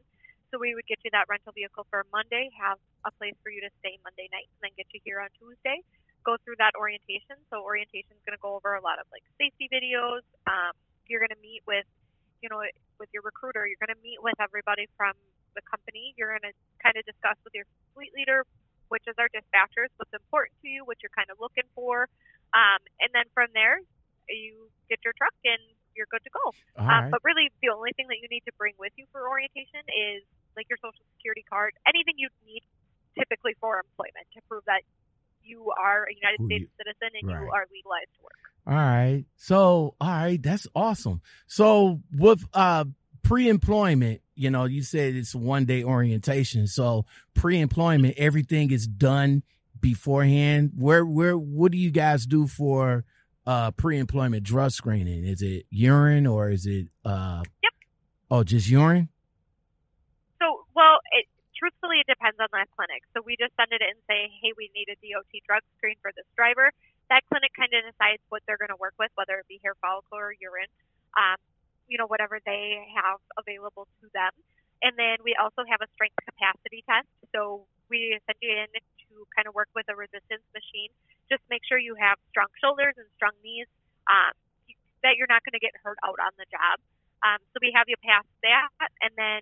So 0.55 0.63
we 0.63 0.71
would 0.71 0.87
get 0.87 1.03
you 1.03 1.11
that 1.11 1.27
rental 1.27 1.51
vehicle 1.51 1.83
for 1.91 2.07
Monday, 2.15 2.47
have 2.55 2.79
a 3.03 3.11
place 3.19 3.35
for 3.43 3.51
you 3.51 3.59
to 3.59 3.67
stay 3.83 3.99
Monday 4.07 4.31
night, 4.31 4.47
and 4.55 4.63
then 4.63 4.73
get 4.79 4.87
you 4.95 5.03
here 5.03 5.19
on 5.19 5.27
Tuesday. 5.35 5.83
Go 6.23 6.39
through 6.47 6.55
that 6.63 6.79
orientation. 6.79 7.35
So 7.51 7.59
orientation 7.59 8.15
is 8.15 8.23
going 8.23 8.39
to 8.39 8.39
go 8.39 8.55
over 8.55 8.79
a 8.79 8.79
lot 8.79 8.95
of 8.95 9.03
like 9.11 9.27
safety 9.35 9.67
videos. 9.67 10.23
Um, 10.47 10.71
you're 11.11 11.19
going 11.19 11.35
to 11.35 11.43
meet 11.43 11.59
with, 11.67 11.83
you 12.39 12.47
know, 12.47 12.63
with 13.03 13.11
your 13.11 13.27
recruiter. 13.27 13.67
You're 13.67 13.83
going 13.83 13.91
to 13.91 13.99
meet 13.99 14.23
with 14.23 14.39
everybody 14.39 14.87
from 14.95 15.11
the 15.59 15.63
company. 15.67 16.15
You're 16.15 16.31
going 16.39 16.47
to 16.47 16.55
kind 16.79 16.95
of 16.95 17.03
discuss 17.03 17.35
with 17.43 17.51
your 17.51 17.67
fleet 17.91 18.15
leader, 18.15 18.47
which 18.87 19.03
is 19.11 19.19
our 19.19 19.27
dispatchers, 19.35 19.91
what's 19.99 20.15
important 20.15 20.55
to 20.63 20.71
you, 20.71 20.87
what 20.87 21.03
you're 21.03 21.11
kind 21.11 21.27
of 21.27 21.35
looking 21.43 21.67
for. 21.75 22.07
Um, 22.55 22.79
and 23.03 23.11
then 23.11 23.27
from 23.35 23.51
there, 23.51 23.83
you 24.31 24.71
get 24.87 25.03
your 25.03 25.11
truck 25.19 25.35
and 25.43 25.59
you're 25.99 26.07
good 26.07 26.23
to 26.23 26.31
go. 26.31 26.55
Um, 26.79 26.87
right. 26.87 27.11
But 27.11 27.27
really, 27.27 27.51
the 27.59 27.75
only 27.75 27.91
thing 27.99 28.07
that 28.07 28.23
you 28.23 28.31
need 28.31 28.47
to 28.47 28.55
bring 28.55 28.79
with 28.79 28.95
you 28.95 29.03
for 29.11 29.27
orientation 29.27 29.83
is 29.91 30.23
like 30.55 30.67
your 30.69 30.77
social 30.77 31.03
security 31.17 31.43
card, 31.49 31.73
anything 31.87 32.15
you 32.17 32.29
need 32.45 32.63
typically 33.17 33.53
for 33.59 33.79
employment 33.79 34.27
to 34.35 34.41
prove 34.49 34.63
that 34.65 34.81
you 35.43 35.71
are 35.71 36.03
a 36.03 36.13
United 36.13 36.43
States 36.45 36.69
you- 36.69 36.77
citizen 36.77 37.09
and 37.21 37.27
right. 37.29 37.41
you 37.41 37.49
are 37.51 37.65
legalized 37.71 38.11
to 38.15 38.23
work. 38.23 38.33
All 38.67 38.73
right. 38.73 39.25
So, 39.35 39.95
all 40.01 40.09
right, 40.09 40.41
that's 40.41 40.67
awesome. 40.75 41.21
So, 41.47 42.01
with 42.11 42.45
uh 42.53 42.85
pre-employment, 43.21 44.21
you 44.35 44.49
know, 44.49 44.65
you 44.65 44.81
said 44.83 45.15
it's 45.15 45.35
one-day 45.35 45.83
orientation. 45.83 46.67
So, 46.67 47.05
pre-employment, 47.35 48.15
everything 48.17 48.71
is 48.71 48.87
done 48.87 49.43
beforehand. 49.79 50.71
Where 50.75 51.05
where 51.05 51.37
what 51.37 51.71
do 51.71 51.77
you 51.77 51.91
guys 51.91 52.25
do 52.25 52.47
for 52.47 53.05
uh 53.45 53.69
pre-employment 53.71 54.43
drug 54.43 54.71
screening? 54.71 55.25
Is 55.25 55.43
it 55.43 55.65
urine 55.69 56.25
or 56.25 56.49
is 56.49 56.65
it 56.65 56.87
uh 57.03 57.43
Yep. 57.61 57.71
Oh, 58.31 58.43
just 58.43 58.67
urine? 58.67 59.09
Well, 60.75 60.99
it, 61.15 61.25
truthfully, 61.57 62.03
it 62.03 62.07
depends 62.09 62.37
on 62.39 62.49
that 62.53 62.69
clinic. 62.75 63.03
So 63.15 63.23
we 63.23 63.39
just 63.39 63.55
send 63.57 63.71
it 63.71 63.81
in 63.81 63.95
and 63.97 64.03
say, 64.09 64.29
hey, 64.43 64.51
we 64.59 64.69
need 64.75 64.91
a 64.91 64.97
DOT 64.99 65.31
drug 65.47 65.63
screen 65.79 65.95
for 66.03 66.11
this 66.13 66.27
driver. 66.35 66.71
That 67.09 67.23
clinic 67.31 67.53
kind 67.55 67.71
of 67.73 67.85
decides 67.87 68.21
what 68.29 68.43
they're 68.45 68.59
going 68.59 68.73
to 68.73 68.81
work 68.81 68.95
with, 68.99 69.11
whether 69.15 69.39
it 69.39 69.47
be 69.47 69.61
hair 69.63 69.77
follicle 69.79 70.17
or 70.19 70.35
urine, 70.37 70.71
um, 71.15 71.39
you 71.87 71.97
know, 71.97 72.07
whatever 72.09 72.41
they 72.43 72.83
have 72.93 73.21
available 73.39 73.87
to 74.03 74.09
them. 74.13 74.33
And 74.83 74.93
then 74.99 75.23
we 75.23 75.33
also 75.39 75.63
have 75.69 75.81
a 75.81 75.89
strength 75.95 76.19
capacity 76.25 76.83
test. 76.85 77.07
So 77.33 77.65
we 77.89 78.19
send 78.27 78.37
you 78.41 78.51
in 78.51 78.69
to 78.75 79.25
kind 79.33 79.47
of 79.47 79.55
work 79.55 79.69
with 79.77 79.87
a 79.89 79.95
resistance 79.95 80.43
machine. 80.51 80.91
Just 81.31 81.41
make 81.49 81.63
sure 81.65 81.79
you 81.79 81.95
have 81.97 82.19
strong 82.33 82.51
shoulders 82.59 82.97
and 82.99 83.07
strong 83.15 83.33
knees, 83.41 83.69
um, 84.11 84.33
that 85.05 85.15
you're 85.17 85.29
not 85.29 85.45
going 85.45 85.55
to 85.57 85.63
get 85.63 85.73
hurt 85.81 85.97
out 86.03 86.17
on 86.19 86.33
the 86.37 86.45
job. 86.51 86.81
Um, 87.23 87.39
so 87.53 87.61
we 87.61 87.71
have 87.73 87.87
you 87.89 87.97
pass 88.01 88.25
that, 88.45 88.89
and 89.01 89.13
then 89.17 89.41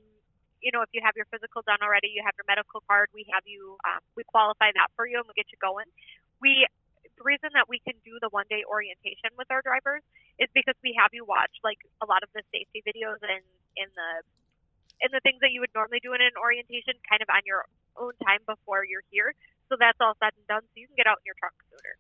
you 0.64 0.72
know, 0.72 0.80
if 0.80 0.90
you 0.96 1.04
have 1.04 1.14
your 1.20 1.28
physical 1.28 1.60
done 1.68 1.84
already, 1.84 2.16
you 2.16 2.24
have 2.24 2.34
your 2.40 2.48
medical 2.48 2.80
card, 2.88 3.12
we 3.12 3.28
have 3.36 3.44
you, 3.44 3.76
um, 3.84 4.00
we 4.16 4.24
qualify 4.24 4.72
that 4.80 4.88
for 4.96 5.04
you 5.04 5.20
and 5.20 5.28
we 5.28 5.36
get 5.36 5.52
you 5.52 5.60
going. 5.60 5.86
We, 6.40 6.64
the 7.04 7.24
reason 7.28 7.52
that 7.54 7.68
we 7.68 7.84
can 7.84 8.00
do 8.08 8.16
the 8.24 8.32
one 8.32 8.48
day 8.48 8.64
orientation 8.64 9.36
with 9.36 9.52
our 9.52 9.60
drivers 9.60 10.02
is 10.40 10.48
because 10.56 10.80
we 10.80 10.96
have 10.96 11.12
you 11.12 11.28
watch 11.28 11.52
like 11.68 11.84
a 12.00 12.08
lot 12.08 12.24
of 12.24 12.32
the 12.32 12.42
safety 12.56 12.80
videos 12.80 13.20
and 13.22 13.44
in 13.76 13.92
the, 13.92 14.10
and 15.04 15.12
the 15.12 15.20
things 15.20 15.44
that 15.44 15.52
you 15.52 15.60
would 15.60 15.76
normally 15.76 16.00
do 16.00 16.16
in 16.16 16.24
an 16.24 16.40
orientation 16.40 16.96
kind 17.04 17.20
of 17.20 17.28
on 17.28 17.44
your 17.44 17.68
own 18.00 18.16
time 18.24 18.40
before 18.48 18.88
you're 18.88 19.04
here. 19.12 19.36
So 19.68 19.76
that's 19.76 20.00
all 20.00 20.16
said 20.24 20.32
and 20.40 20.48
done. 20.48 20.64
So 20.64 20.80
you 20.80 20.88
can 20.88 20.96
get 20.96 21.12
out 21.12 21.20
in 21.20 21.28
your 21.28 21.36
truck 21.36 21.54
sooner. 21.68 21.94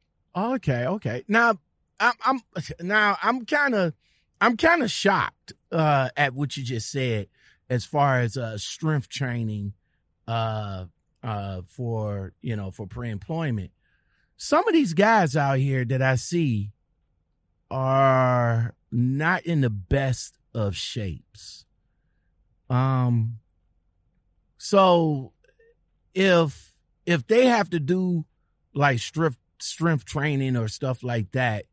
Okay, 0.55 0.87
okay. 0.87 1.27
Now 1.27 1.59
I'm 1.99 2.15
I'm 2.23 2.39
now 2.81 3.17
I'm 3.21 3.45
kind 3.45 3.75
of 3.75 3.93
I'm 4.39 4.57
kind 4.57 4.83
of 4.83 4.91
shocked 4.91 5.53
uh 5.71 6.09
at 6.15 6.33
what 6.33 6.55
you 6.55 6.63
just 6.63 6.91
said 6.91 7.27
as 7.73 7.85
far 7.85 8.19
as 8.19 8.37
uh 8.37 8.57
strength 8.57 9.09
training 9.09 9.73
uh 10.27 10.85
uh 11.23 11.61
for 11.67 12.33
you 12.41 12.55
know 12.55 12.71
for 12.71 12.85
pre-employment. 12.87 13.71
Some 14.37 14.67
of 14.67 14.73
these 14.73 14.93
guys 14.93 15.35
out 15.35 15.57
here 15.57 15.83
that 15.85 16.01
I 16.01 16.15
see 16.15 16.71
are 17.71 18.75
not 18.91 19.43
in 19.43 19.61
the 19.61 19.69
best 19.69 20.37
of 20.53 20.75
shapes. 20.75 21.65
Um 22.69 23.39
so 24.57 25.33
if 26.13 26.73
if 27.05 27.25
they 27.27 27.47
have 27.47 27.69
to 27.71 27.79
do 27.79 28.25
like 28.73 28.99
strength 28.99 29.37
strength 29.59 30.05
training 30.05 30.55
or 30.57 30.67
stuff 30.67 31.03
like 31.03 31.31
that 31.31 31.65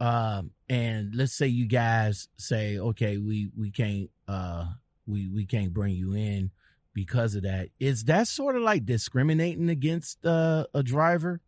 um 0.00 0.50
and 0.68 1.14
let's 1.14 1.32
say 1.32 1.46
you 1.46 1.66
guys 1.66 2.28
say 2.36 2.78
okay 2.78 3.16
we 3.16 3.50
we 3.56 3.70
can't 3.70 4.10
uh 4.28 4.66
we 5.06 5.28
we 5.28 5.44
can't 5.44 5.72
bring 5.72 5.94
you 5.94 6.14
in 6.14 6.50
because 6.92 7.34
of 7.34 7.42
that 7.42 7.68
is 7.78 8.04
that 8.04 8.26
sort 8.26 8.56
of 8.56 8.62
like 8.62 8.84
discriminating 8.86 9.68
against 9.68 10.24
uh, 10.24 10.64
a 10.74 10.82
driver 10.82 11.40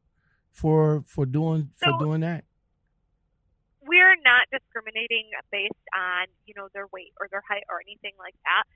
for 0.53 1.03
for 1.07 1.25
doing 1.27 1.71
for 1.77 1.91
So- 1.91 1.99
doing 1.99 2.21
that 2.21 2.45
we're 3.89 4.21
not 4.21 4.45
discriminating 4.53 5.33
based 5.51 5.89
on 5.97 6.29
you 6.45 6.53
know 6.53 6.69
their 6.77 6.87
weight 6.93 7.17
or 7.19 7.27
their 7.33 7.43
height 7.49 7.65
or 7.73 7.81
anything 7.81 8.13
like 8.21 8.37
that. 8.45 8.69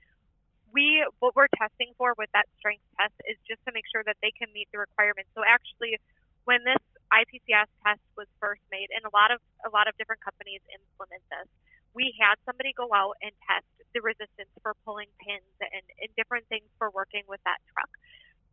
We 0.73 1.05
what 1.21 1.37
we're 1.37 1.53
testing 1.53 1.93
for 2.01 2.17
with 2.17 2.33
that 2.33 2.49
strength 2.57 2.81
test 2.97 3.13
is 3.29 3.37
just 3.45 3.61
to 3.69 3.71
make 3.77 3.85
sure 3.93 4.01
that 4.09 4.17
they 4.25 4.33
can 4.33 4.49
meet 4.57 4.67
the 4.73 4.81
requirements. 4.81 5.29
So 5.37 5.45
actually, 5.45 6.01
when 6.49 6.65
this 6.65 6.81
IPCS 7.13 7.69
test 7.85 8.01
was 8.17 8.25
first 8.41 8.65
made, 8.73 8.89
and 8.89 9.05
a 9.05 9.13
lot 9.13 9.29
of 9.29 9.37
a 9.61 9.69
lot 9.69 9.85
of 9.85 9.93
different 10.01 10.25
companies 10.25 10.65
implement 10.73 11.21
this, 11.29 11.45
we 11.93 12.13
had 12.17 12.41
somebody 12.45 12.73
go 12.73 12.89
out 12.93 13.15
and 13.21 13.31
test 13.45 13.69
the 13.93 14.01
resistance 14.01 14.49
for 14.65 14.73
pulling 14.85 15.09
pins 15.21 15.53
and, 15.61 15.85
and 16.01 16.09
different 16.17 16.49
things 16.49 16.65
for 16.81 16.89
working 16.89 17.21
with 17.29 17.39
that 17.45 17.61
truck. 17.73 17.89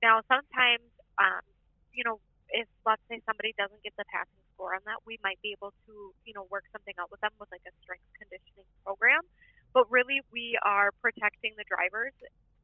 Now, 0.04 0.20
sometimes, 0.28 0.84
um, 1.16 1.44
you 1.92 2.04
know, 2.04 2.20
if 2.52 2.68
let's 2.84 3.02
say 3.08 3.20
somebody 3.24 3.56
doesn't 3.56 3.80
get 3.82 3.96
the 3.96 4.04
passing 4.12 4.44
score 4.52 4.76
on 4.76 4.82
that, 4.84 5.00
we 5.06 5.16
might 5.24 5.40
be 5.40 5.56
able 5.56 5.72
to, 5.88 6.12
you 6.28 6.34
know, 6.36 6.44
work 6.52 6.64
something 6.72 6.92
out 7.00 7.08
with 7.08 7.20
them 7.24 7.32
with 7.40 7.48
like 7.52 7.64
a 7.64 7.74
strength 7.80 8.04
conditioning 8.18 8.68
program. 8.84 9.24
But 9.72 9.86
really, 9.88 10.20
we 10.34 10.58
are 10.66 10.90
protecting 10.98 11.54
the 11.56 11.64
drivers 11.64 12.12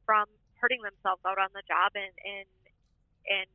from 0.05 0.27
hurting 0.59 0.81
themselves 0.83 1.23
out 1.23 1.39
on 1.39 1.49
the 1.55 1.63
job 1.65 1.95
and 1.95 2.13
and 2.25 2.49
and 3.27 3.47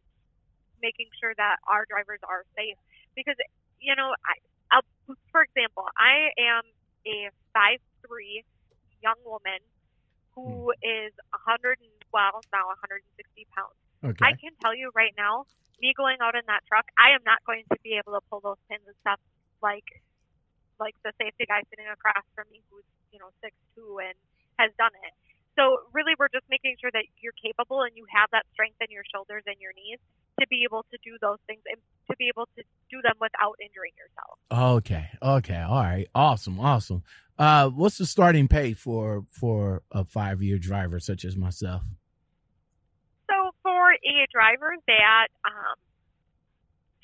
making 0.80 1.12
sure 1.20 1.36
that 1.36 1.60
our 1.68 1.84
drivers 1.86 2.20
are 2.24 2.48
safe. 2.56 2.80
Because 3.14 3.36
you 3.78 3.94
know, 3.94 4.16
I, 4.24 4.34
I'll, 4.72 4.86
for 5.30 5.44
example, 5.44 5.84
I 6.00 6.32
am 6.40 6.64
a 7.06 7.30
five 7.52 7.78
three 8.06 8.44
young 9.02 9.18
woman 9.26 9.61
who 10.35 10.73
hmm. 10.73 10.87
is 10.87 11.12
100 11.35 11.78
and 11.82 11.90
well 12.12 12.40
now 12.52 12.71
160 12.80 13.02
pounds. 13.52 13.76
Okay. 14.02 14.25
I 14.25 14.35
can 14.35 14.50
tell 14.59 14.75
you 14.75 14.90
right 14.94 15.14
now, 15.16 15.47
me 15.80 15.94
going 15.94 16.18
out 16.23 16.35
in 16.35 16.42
that 16.47 16.66
truck, 16.66 16.87
I 16.99 17.14
am 17.14 17.23
not 17.23 17.38
going 17.47 17.62
to 17.71 17.78
be 17.82 17.99
able 17.99 18.18
to 18.18 18.23
pull 18.26 18.42
those 18.42 18.59
pins 18.71 18.82
and 18.87 18.97
stuff 19.02 19.21
like 19.62 20.02
like 20.80 20.99
the 21.06 21.14
safety 21.21 21.47
guy 21.47 21.62
sitting 21.71 21.87
across 21.87 22.26
from 22.35 22.50
me 22.50 22.59
who's, 22.66 22.87
you 23.14 23.18
know, 23.23 23.30
six 23.38 23.54
two 23.76 24.02
and 24.02 24.16
has 24.59 24.75
done 24.75 24.90
it. 25.06 25.14
So 25.54 25.87
really 25.92 26.16
we're 26.18 26.32
just 26.32 26.49
making 26.50 26.80
sure 26.80 26.90
that 26.90 27.06
you're 27.21 27.37
capable 27.37 27.87
and 27.87 27.94
you 27.94 28.09
have 28.11 28.32
that 28.32 28.49
strength 28.56 28.80
in 28.82 28.90
your 28.90 29.06
shoulders 29.06 29.44
and 29.47 29.54
your 29.61 29.71
knees 29.76 30.00
to 30.40 30.46
be 30.48 30.64
able 30.64 30.84
to 30.90 30.98
do 31.04 31.16
those 31.20 31.38
things 31.46 31.60
and 31.66 31.80
to 32.10 32.16
be 32.16 32.28
able 32.28 32.48
to 32.56 32.62
do 32.90 33.00
them 33.02 33.14
without 33.20 33.54
injuring 33.60 33.92
yourself. 33.96 34.38
Okay. 34.50 35.08
Okay. 35.22 35.60
All 35.60 35.82
right. 35.82 36.08
Awesome. 36.14 36.58
Awesome. 36.60 37.02
Uh, 37.38 37.68
what's 37.70 37.98
the 37.98 38.06
starting 38.06 38.48
pay 38.48 38.74
for 38.74 39.24
for 39.28 39.82
a 39.90 40.04
five 40.04 40.42
year 40.42 40.58
driver 40.58 41.00
such 41.00 41.24
as 41.24 41.36
myself? 41.36 41.82
So 43.30 43.50
for 43.62 43.92
a 43.92 44.16
driver 44.30 44.76
that 44.86 45.28
um, 45.48 45.76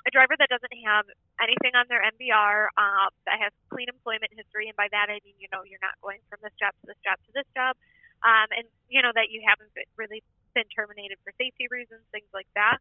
a 0.07 0.11
driver 0.13 0.37
that 0.39 0.49
doesn't 0.53 0.77
have 0.85 1.07
anything 1.41 1.73
on 1.75 1.89
their 1.89 2.05
MVR 2.05 2.69
um, 2.77 3.11
that 3.25 3.41
has 3.41 3.53
clean 3.73 3.89
employment 3.89 4.31
history, 4.37 4.69
and 4.69 4.77
by 4.77 4.89
that 4.93 5.09
I 5.09 5.19
mean 5.25 5.35
you 5.41 5.49
know 5.51 5.65
you're 5.65 5.83
not 5.83 5.97
going 6.05 6.21
from 6.29 6.45
this 6.45 6.53
job 6.61 6.77
to 6.85 6.93
this 6.93 7.01
job 7.01 7.17
to 7.25 7.33
this 7.33 7.49
job, 7.57 7.73
um, 8.21 8.53
and 8.53 8.69
you 8.93 9.01
know 9.01 9.13
that 9.17 9.33
you 9.33 9.41
haven't 9.43 9.73
been, 9.73 9.89
really 9.97 10.21
been 10.53 10.69
terminated 10.71 11.17
for 11.25 11.33
safety 11.41 11.67
reasons, 11.73 12.05
things 12.13 12.29
like 12.37 12.49
that. 12.53 12.79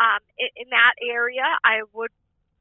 Um, 0.00 0.24
in, 0.40 0.48
in 0.56 0.68
that 0.72 0.96
area, 1.04 1.44
I 1.62 1.84
would 1.92 2.10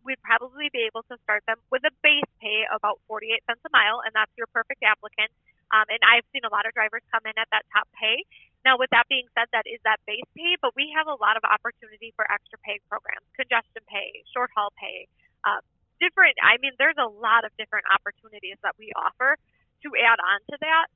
we'd 0.03 0.21
probably 0.23 0.71
be 0.71 0.87
able 0.87 1.03
to 1.11 1.15
start 1.23 1.43
them 1.47 1.59
with 1.71 1.83
a 1.83 1.91
base 2.03 2.27
pay 2.39 2.63
of 2.71 2.79
about 2.79 2.99
48 3.07 3.43
cents 3.47 3.63
a 3.67 3.71
mile, 3.71 3.99
and 4.03 4.15
that's 4.15 4.31
your 4.39 4.47
perfect 4.51 4.79
applicant. 4.83 5.31
Um, 5.69 5.85
and 5.91 6.01
I've 6.01 6.25
seen 6.33 6.47
a 6.47 6.51
lot 6.51 6.65
of 6.65 6.73
drivers 6.73 7.05
come 7.13 7.21
in 7.29 7.35
at 7.37 7.51
that 7.53 7.67
top 7.69 7.85
pay. 7.93 8.25
Now, 8.65 8.75
with 8.75 8.89
that 8.91 9.05
being 9.07 9.29
said, 9.37 9.47
that 9.53 9.69
is 9.69 9.79
that 9.85 10.01
base 10.09 10.25
pay, 10.33 10.57
but 10.59 10.73
we 10.75 10.91
have 10.97 11.07
a 11.07 11.15
lot 11.19 11.37
of 11.37 11.45
opportunity 11.45 12.11
for 12.17 12.25
extra 12.27 12.57
pay 12.65 12.81
programs, 12.89 13.27
congestion 13.37 13.83
pay, 13.87 14.23
short 14.33 14.49
haul 14.55 14.73
pay, 14.75 15.07
uh, 15.45 15.61
different. 16.01 16.35
I 16.41 16.57
mean, 16.59 16.73
there's 16.81 16.97
a 16.99 17.07
lot 17.07 17.45
of 17.45 17.53
different 17.55 17.85
opportunities 17.93 18.57
that 18.65 18.75
we 18.81 18.91
offer 18.97 19.37
to 19.37 19.87
add 19.95 20.19
on 20.19 20.39
to 20.51 20.55
that. 20.59 20.87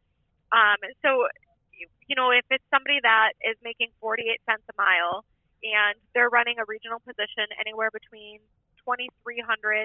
Um, 0.51 0.79
so, 1.05 1.29
you 2.07 2.15
know, 2.17 2.33
if 2.33 2.43
it's 2.50 2.65
somebody 2.73 3.00
that 3.03 3.38
is 3.45 3.55
making 3.63 3.93
48 4.01 4.41
cents 4.43 4.65
a 4.67 4.75
mile 4.75 5.23
and 5.63 5.96
they're 6.12 6.29
running 6.29 6.60
a 6.60 6.65
regional 6.67 7.00
position 7.00 7.48
anywhere 7.60 7.89
between 7.89 8.43
2,300 8.84 9.08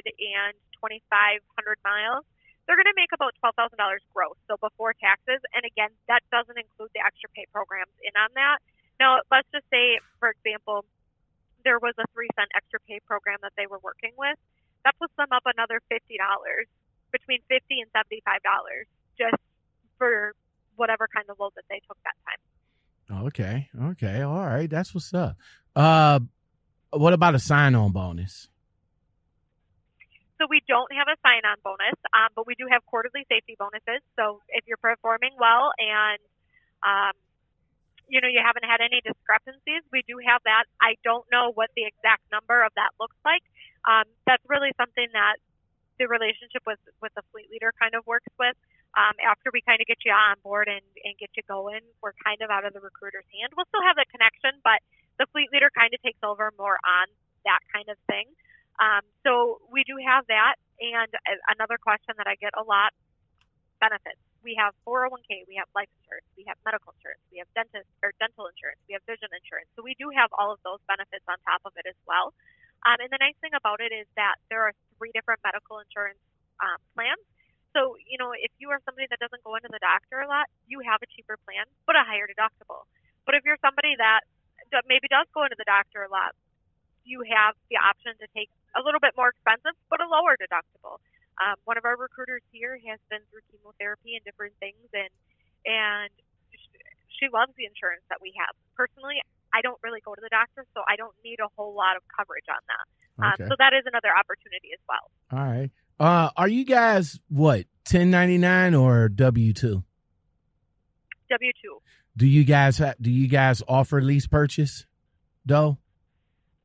and 0.05 0.53
2,500 0.83 1.79
miles, 1.87 2.27
they're 2.67 2.77
going 2.77 2.91
to 2.91 2.99
make 2.99 3.15
about 3.15 3.33
$12,000 3.41 3.79
gross, 4.13 4.37
so 4.51 4.59
before 4.61 4.93
taxes. 4.99 5.41
And 5.57 5.65
again, 5.65 5.89
that 6.11 6.21
doesn't 6.29 6.59
include 6.59 6.93
the 6.93 7.01
extra 7.01 7.31
pay 7.33 7.47
programs 7.49 7.95
in 8.05 8.13
on 8.19 8.29
that. 8.37 8.59
Now, 9.01 9.23
let's 9.31 9.49
just 9.55 9.65
say, 9.71 10.03
for 10.19 10.35
example, 10.35 10.85
there 11.65 11.79
was 11.79 11.95
a 11.97 12.05
three 12.13 12.29
cent 12.37 12.51
extra 12.53 12.83
pay 12.85 13.01
program 13.07 13.39
that 13.41 13.55
they 13.57 13.71
were 13.71 13.81
working 13.81 14.13
with. 14.19 14.37
That 14.85 14.99
puts 14.99 15.15
them 15.17 15.31
up 15.33 15.47
another 15.47 15.81
$50, 15.91 15.97
between 17.13 17.41
50 17.49 17.81
and 17.81 17.89
$75 17.95 18.21
just 19.17 19.41
for 19.97 20.35
whatever 20.77 21.09
kind 21.09 21.27
of 21.29 21.39
load 21.41 21.53
that 21.57 21.65
they 21.69 21.81
took 21.87 21.99
that 22.05 22.15
time. 22.27 22.41
Okay. 23.27 23.69
Okay. 23.97 24.23
All 24.23 24.45
right. 24.47 24.69
That's 24.69 24.95
what's 24.95 25.13
up. 25.15 25.37
Uh, 25.79 26.19
what 26.91 27.15
about 27.15 27.37
a 27.37 27.39
sign 27.39 27.79
on 27.79 27.95
bonus? 27.95 28.51
So 30.43 30.51
we 30.51 30.63
don't 30.67 30.91
have 30.91 31.07
a 31.07 31.19
sign-on 31.23 31.59
bonus, 31.63 31.99
um, 32.15 32.31
but 32.35 32.47
we 32.47 32.55
do 32.55 32.67
have 32.71 32.83
quarterly 32.87 33.27
safety 33.31 33.55
bonuses. 33.59 34.03
So 34.15 34.43
if 34.51 34.67
you're 34.67 34.79
performing 34.79 35.35
well 35.39 35.71
and 35.79 36.19
um, 36.83 37.15
you 38.07 38.23
know 38.23 38.31
you 38.31 38.39
haven't 38.39 38.67
had 38.67 38.79
any 38.79 39.03
discrepancies, 39.03 39.83
we 39.91 40.07
do 40.07 40.19
have 40.23 40.43
that. 40.47 40.67
I 40.79 40.95
don't 41.03 41.27
know 41.31 41.51
what 41.55 41.71
the 41.75 41.87
exact 41.87 42.23
number 42.31 42.63
of 42.63 42.71
that 42.79 42.95
looks 43.03 43.19
like. 43.27 43.43
Um, 43.83 44.07
that's 44.31 44.43
really 44.47 44.71
something 44.79 45.11
that 45.15 45.43
the 45.99 46.07
relationship 46.07 46.63
with 46.67 46.79
with 47.03 47.11
the 47.19 47.27
fleet 47.35 47.51
leader 47.51 47.75
kind 47.75 47.99
of 47.99 48.07
works 48.07 48.31
with. 48.39 48.55
Um, 48.95 49.15
after 49.27 49.51
we 49.51 49.63
kind 49.63 49.83
of 49.83 49.87
get 49.91 50.03
you 50.07 50.15
on 50.15 50.39
board 50.43 50.67
and, 50.71 50.83
and 51.03 51.15
get 51.19 51.35
you 51.39 51.43
going, 51.47 51.83
we're 52.03 52.19
kind 52.23 52.43
of 52.43 52.51
out 52.51 52.63
of 52.67 52.73
the 52.75 52.83
recruiter's 52.83 53.27
hand. 53.35 53.53
We'll 53.59 53.69
still 53.69 53.85
have 53.85 53.99
the 53.99 54.07
connection, 54.11 54.59
but 54.63 54.83
the 55.19 55.27
fleet 55.35 55.51
leader 55.53 55.71
kind 55.75 55.93
of 55.93 56.01
takes 56.03 56.23
over 56.23 56.51
more 56.59 56.79
on 56.83 57.07
that 57.45 57.61
kind 57.75 57.87
of 57.91 57.99
thing. 58.07 58.27
Um, 58.79 59.03
so 59.27 59.59
we 59.71 59.83
do 59.83 59.99
have 59.99 60.27
that. 60.31 60.55
And 60.79 61.11
another 61.51 61.79
question 61.79 62.15
that 62.19 62.31
I 62.31 62.39
get 62.39 62.55
a 62.55 62.63
lot 62.63 62.95
benefits. 63.83 64.19
We 64.47 64.55
have 64.55 64.71
401k, 64.87 65.51
we 65.51 65.59
have 65.59 65.67
life 65.75 65.91
insurance, 66.03 66.27
we 66.39 66.47
have 66.47 66.55
medical 66.63 66.95
insurance, 66.95 67.19
we 67.35 67.43
have 67.43 67.51
dentist 67.59 67.91
or 68.07 68.15
dental 68.23 68.47
insurance, 68.47 68.79
we 68.87 68.95
have 68.95 69.03
vision 69.03 69.27
insurance. 69.35 69.67
So 69.75 69.83
we 69.83 69.99
do 69.99 70.15
have 70.15 70.31
all 70.39 70.55
of 70.55 70.63
those 70.63 70.79
benefits 70.87 71.27
on 71.27 71.43
top 71.43 71.67
of 71.67 71.75
it 71.75 71.91
as 71.91 71.99
well. 72.07 72.31
Um, 72.87 73.03
and 73.03 73.11
the 73.11 73.19
nice 73.19 73.35
thing 73.43 73.51
about 73.59 73.83
it 73.83 73.91
is 73.91 74.07
that 74.15 74.39
there 74.47 74.63
are 74.63 74.75
three 74.95 75.11
different 75.11 75.43
medical 75.43 75.83
insurance 75.83 76.23
um, 76.63 76.79
plans. 76.95 77.19
So, 77.75 77.99
you 78.07 78.17
know, 78.17 78.31
if 78.35 78.55
you 78.63 78.71
are 78.71 78.79
somebody 78.87 79.11
that 79.11 79.19
doesn't 79.19 79.43
go 79.43 79.59
into 79.59 79.69
the 79.71 79.83
doctor 79.83 80.23
a 80.23 80.29
lot, 80.31 80.47
you 80.71 80.79
have 80.87 81.03
a 81.03 81.09
cheaper 81.11 81.35
plan, 81.43 81.67
but 81.85 81.99
a 81.99 82.07
higher 82.07 82.31
deductible. 82.31 82.87
But 83.27 83.35
if 83.35 83.43
you're 83.43 83.61
somebody 83.61 83.99
that 83.99 84.23
maybe 84.87 85.09
does 85.09 85.27
go 85.33 85.45
into 85.45 85.57
the 85.57 85.69
doctor 85.69 86.05
a 86.05 86.11
lot, 86.11 86.37
you 87.05 87.25
have 87.25 87.57
the 87.73 87.81
option 87.81 88.13
to 88.21 88.27
take 88.37 88.53
a 88.77 88.85
little 88.85 89.01
bit 89.01 89.17
more 89.17 89.33
expensive, 89.33 89.75
but 89.89 90.01
a 90.01 90.09
lower 90.09 90.37
deductible. 90.37 91.01
Um, 91.39 91.57
one 91.65 91.79
of 91.79 91.87
our 91.87 91.97
recruiters 91.97 92.43
here 92.51 92.77
has 92.91 92.99
been 93.09 93.23
through 93.31 93.47
chemotherapy 93.49 94.19
and 94.19 94.23
different 94.27 94.59
things, 94.59 94.83
and 94.93 95.09
and 95.65 96.11
she 97.19 97.27
loves 97.31 97.55
the 97.57 97.67
insurance 97.67 98.03
that 98.11 98.19
we 98.23 98.35
have. 98.39 98.55
Personally, 98.75 99.23
I 99.55 99.63
don't 99.63 99.79
really 99.83 100.01
go 100.05 100.15
to 100.15 100.21
the 100.21 100.31
doctor, 100.31 100.67
so 100.75 100.83
I 100.87 100.97
don't 100.97 101.15
need 101.25 101.39
a 101.41 101.49
whole 101.57 101.75
lot 101.75 101.97
of 101.97 102.03
coverage 102.11 102.47
on 102.51 102.63
that. 102.69 102.87
Okay. 103.19 103.45
Um, 103.45 103.49
so 103.51 103.55
that 103.59 103.73
is 103.75 103.87
another 103.87 104.11
opportunity 104.15 104.71
as 104.75 104.83
well. 104.87 105.07
All 105.33 105.47
right. 105.47 105.71
Uh, 105.99 106.31
are 106.37 106.49
you 106.49 106.65
guys 106.65 107.19
what 107.29 107.67
1099 107.91 108.75
or 108.75 109.09
W 109.09 109.53
two? 109.53 109.83
W 111.31 111.53
two. 111.63 111.79
Do 112.19 112.27
you 112.27 112.43
guys 112.43 112.83
do 112.99 113.15
you 113.15 113.31
guys 113.31 113.63
offer 113.71 114.03
lease 114.03 114.27
purchase? 114.27 114.91
Though. 115.47 115.79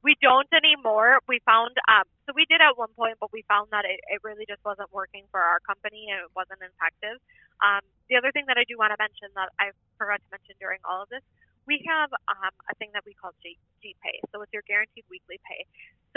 We 0.02 0.18
don't 0.18 0.50
anymore. 0.50 1.22
We 1.30 1.39
found, 1.46 1.78
um, 1.88 2.04
so 2.26 2.34
we 2.36 2.44
did 2.50 2.60
at 2.60 2.76
one 2.76 2.92
point, 2.98 3.22
but 3.22 3.32
we 3.32 3.46
found 3.48 3.70
that 3.70 3.86
it, 3.86 4.02
it 4.12 4.20
really 4.26 4.44
just 4.50 4.60
wasn't 4.66 4.92
working 4.92 5.24
for 5.32 5.39
our 5.39 5.62
company 5.63 6.12
and 6.12 6.26
it 6.26 6.34
wasn't 6.36 6.60
effective. 6.60 7.22
Um, 7.63 7.86
the 8.10 8.18
other 8.20 8.34
thing 8.36 8.50
that 8.52 8.58
I 8.60 8.66
do 8.68 8.76
want 8.76 8.92
to 8.92 9.00
mention 9.00 9.32
that 9.39 9.54
I 9.62 9.72
forgot 9.96 10.20
to 10.20 10.30
mention 10.34 10.58
during 10.60 10.84
all 10.84 11.06
of 11.06 11.10
this, 11.13 11.24
we 11.70 11.80
have 11.88 12.12
um, 12.28 12.52
a 12.68 12.74
thing 12.82 12.92
that 12.98 13.08
we 13.08 13.13
call 13.16 13.32
G, 13.39 13.56
G 13.80 13.96
pay. 14.04 14.20
So 14.34 14.42
it's 14.42 14.52
your 14.52 14.66
guaranteed 14.68 15.08
weekly 15.08 15.39
pay. 15.48 15.63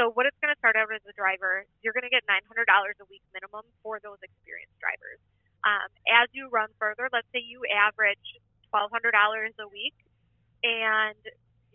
So 0.01 0.11
what 0.17 0.25
it's 0.27 0.41
going 0.43 0.51
to 0.51 0.59
start 0.59 0.75
out 0.75 0.89
as 0.91 1.05
a 1.07 1.15
driver, 1.15 1.69
you're 1.85 1.95
going 1.95 2.09
to 2.09 2.11
get 2.11 2.27
$900 2.27 2.67
a 2.67 3.07
week 3.07 3.23
minimum 3.37 3.69
for 3.85 4.01
those 4.01 4.19
experienced 4.25 4.81
drivers. 4.81 5.21
Um, 5.63 5.93
as 6.09 6.27
you 6.35 6.49
run 6.51 6.73
further, 6.81 7.07
let's 7.13 7.29
say 7.31 7.45
you 7.45 7.63
average 7.71 8.41
$1,200 8.77 9.57
a 9.59 9.69
week 9.69 9.97
and 10.63 11.17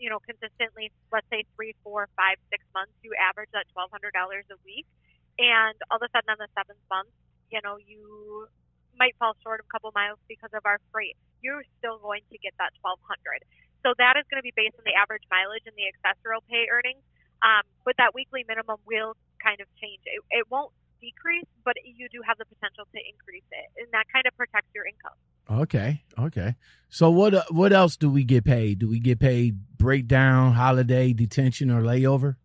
you 0.02 0.10
know, 0.10 0.18
consistently, 0.26 0.90
let's 1.14 1.30
say 1.30 1.46
three, 1.54 1.78
four, 1.86 2.10
five, 2.18 2.42
six 2.50 2.66
months, 2.74 2.92
you 3.06 3.14
average 3.22 3.54
that 3.54 3.70
twelve 3.70 3.94
hundred 3.94 4.18
dollars 4.18 4.50
a 4.50 4.58
week, 4.66 4.90
and 5.38 5.78
all 5.94 6.02
of 6.02 6.04
a 6.04 6.10
sudden 6.10 6.34
on 6.34 6.42
the 6.42 6.50
seventh 6.58 6.82
month, 6.90 7.14
you 7.54 7.62
know, 7.62 7.78
you 7.78 8.50
might 8.98 9.14
fall 9.22 9.38
short 9.46 9.62
of 9.62 9.70
a 9.70 9.72
couple 9.72 9.94
miles 9.94 10.18
because 10.26 10.50
of 10.58 10.66
our 10.66 10.82
freight. 10.90 11.14
You're 11.46 11.62
still 11.78 12.02
going 12.02 12.26
to 12.34 12.38
get 12.42 12.58
that 12.58 12.74
twelve 12.82 12.98
hundred. 13.06 13.46
So 13.86 13.94
that 14.02 14.18
is 14.18 14.26
going 14.34 14.42
to 14.42 14.46
be 14.46 14.58
based 14.58 14.74
on 14.82 14.86
the 14.90 14.98
average 14.98 15.26
mileage 15.30 15.70
and 15.70 15.78
the 15.78 15.86
accessorial 15.94 16.42
pay 16.50 16.66
earnings. 16.74 17.06
Um, 17.46 17.66
but 17.86 17.98
that 18.02 18.14
weekly 18.14 18.46
minimum 18.46 18.82
will 18.86 19.18
kind 19.42 19.62
of 19.62 19.70
change. 19.82 20.02
It, 20.06 20.22
it 20.30 20.46
won't 20.54 20.70
decrease, 21.02 21.50
but 21.66 21.74
you 21.82 22.06
do 22.14 22.22
have 22.22 22.38
the 22.38 22.46
potential 22.46 22.86
to 22.86 23.00
increase 23.02 23.46
it, 23.54 23.68
and 23.82 23.90
that 23.94 24.06
kind 24.14 24.26
of 24.26 24.34
protects 24.34 24.70
your 24.74 24.86
income. 24.86 25.18
Okay, 25.49 26.04
okay. 26.17 26.56
So 26.89 27.10
what 27.10 27.34
uh, 27.34 27.43
what 27.49 27.73
else 27.73 27.97
do 27.97 28.10
we 28.10 28.23
get 28.23 28.45
paid? 28.45 28.80
Do 28.80 28.88
we 28.88 28.99
get 28.99 29.19
paid 29.19 29.58
breakdown, 29.77 30.54
holiday, 30.54 31.13
detention, 31.13 31.69
or 31.71 31.82
layover? 31.82 32.36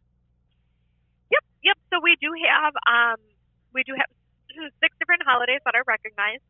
Yep, 1.30 1.44
yep. 1.62 1.76
So 1.92 2.00
we 2.02 2.16
do 2.20 2.30
have 2.48 2.74
um, 2.86 3.16
we 3.74 3.82
do 3.84 3.92
have 3.96 4.10
six 4.82 4.96
different 4.98 5.22
holidays 5.26 5.60
that 5.64 5.74
are 5.74 5.84
recognized, 5.86 6.42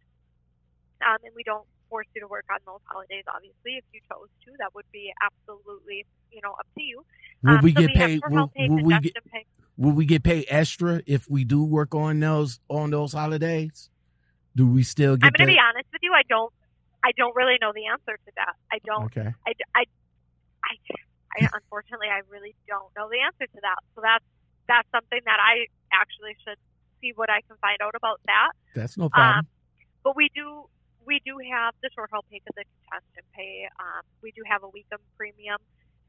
um, 1.05 1.19
and 1.25 1.35
we 1.35 1.43
don't 1.43 1.67
force 1.89 2.07
you 2.15 2.21
to 2.21 2.29
work 2.29 2.45
on 2.51 2.59
those 2.67 2.81
holidays. 2.85 3.25
Obviously, 3.29 3.77
if 3.77 3.85
you 3.93 4.01
chose 4.09 4.29
to, 4.45 4.53
that 4.59 4.75
would 4.75 4.87
be 4.93 5.13
absolutely 5.21 6.05
you 6.33 6.41
know 6.43 6.53
up 6.53 6.67
to 6.77 6.83
you. 6.83 7.05
Will 7.43 7.57
Um, 7.57 7.61
we 7.63 7.73
so 7.73 7.81
get 7.81 7.91
we 7.91 7.95
paid? 7.95 8.21
Will, 8.29 8.49
pay, 8.49 8.69
will 8.69 8.85
we 8.85 8.99
get 9.01 9.15
pay. 9.33 9.45
will 9.77 9.93
we 9.93 10.07
get 10.07 10.23
paid 10.23 10.47
extra 10.49 11.03
if 11.07 11.29
we 11.29 11.45
do 11.45 11.65
work 11.65 11.95
on 11.95 12.21
those 12.21 12.61
on 12.69 12.91
those 12.91 13.13
holidays? 13.13 13.91
Do 14.57 14.67
we 14.67 14.83
still 14.83 15.21
get? 15.21 15.29
I'm 15.29 15.33
going 15.37 15.47
to 15.47 15.53
be 15.53 15.61
honest 15.61 15.85
with 15.93 16.01
you. 16.01 16.17
I 16.17 16.25
don't. 16.29 16.51
I 17.05 17.13
don't 17.15 17.37
really 17.37 17.61
know 17.61 17.71
the 17.77 17.87
answer 17.87 18.17
to 18.17 18.31
that. 18.41 18.57
I 18.73 18.81
don't. 18.83 19.13
Okay. 19.13 19.31
I, 19.47 19.53
I, 19.77 19.85
I, 20.65 20.73
I 21.37 21.49
unfortunately, 21.61 22.09
I 22.09 22.25
really 22.33 22.57
don't 22.67 22.89
know 22.97 23.07
the 23.13 23.21
answer 23.21 23.47
to 23.47 23.61
that. 23.61 23.79
So 23.95 24.01
that's 24.01 24.25
that's 24.67 24.89
something 24.91 25.21
that 25.29 25.39
I 25.39 25.69
actually 25.93 26.35
should 26.43 26.59
see 27.05 27.13
what 27.15 27.29
I 27.29 27.45
can 27.47 27.61
find 27.61 27.79
out 27.85 27.95
about 27.95 28.19
that. 28.27 28.57
That's 28.75 28.97
no 28.97 29.13
problem. 29.13 29.47
But 30.03 30.17
we 30.17 30.33
do 30.35 30.67
we 31.05 31.21
do 31.23 31.37
have 31.53 31.77
the 31.85 31.91
short 31.95 32.11
haul 32.11 32.25
pay 32.33 32.41
because 32.41 32.57
the 32.57 32.67
congestion 32.89 33.25
pay. 33.37 33.69
Um, 33.79 34.03
we 34.25 34.33
do 34.33 34.43
have 34.49 34.65
a 34.65 34.71
weekend 34.73 35.05
premium. 35.21 35.61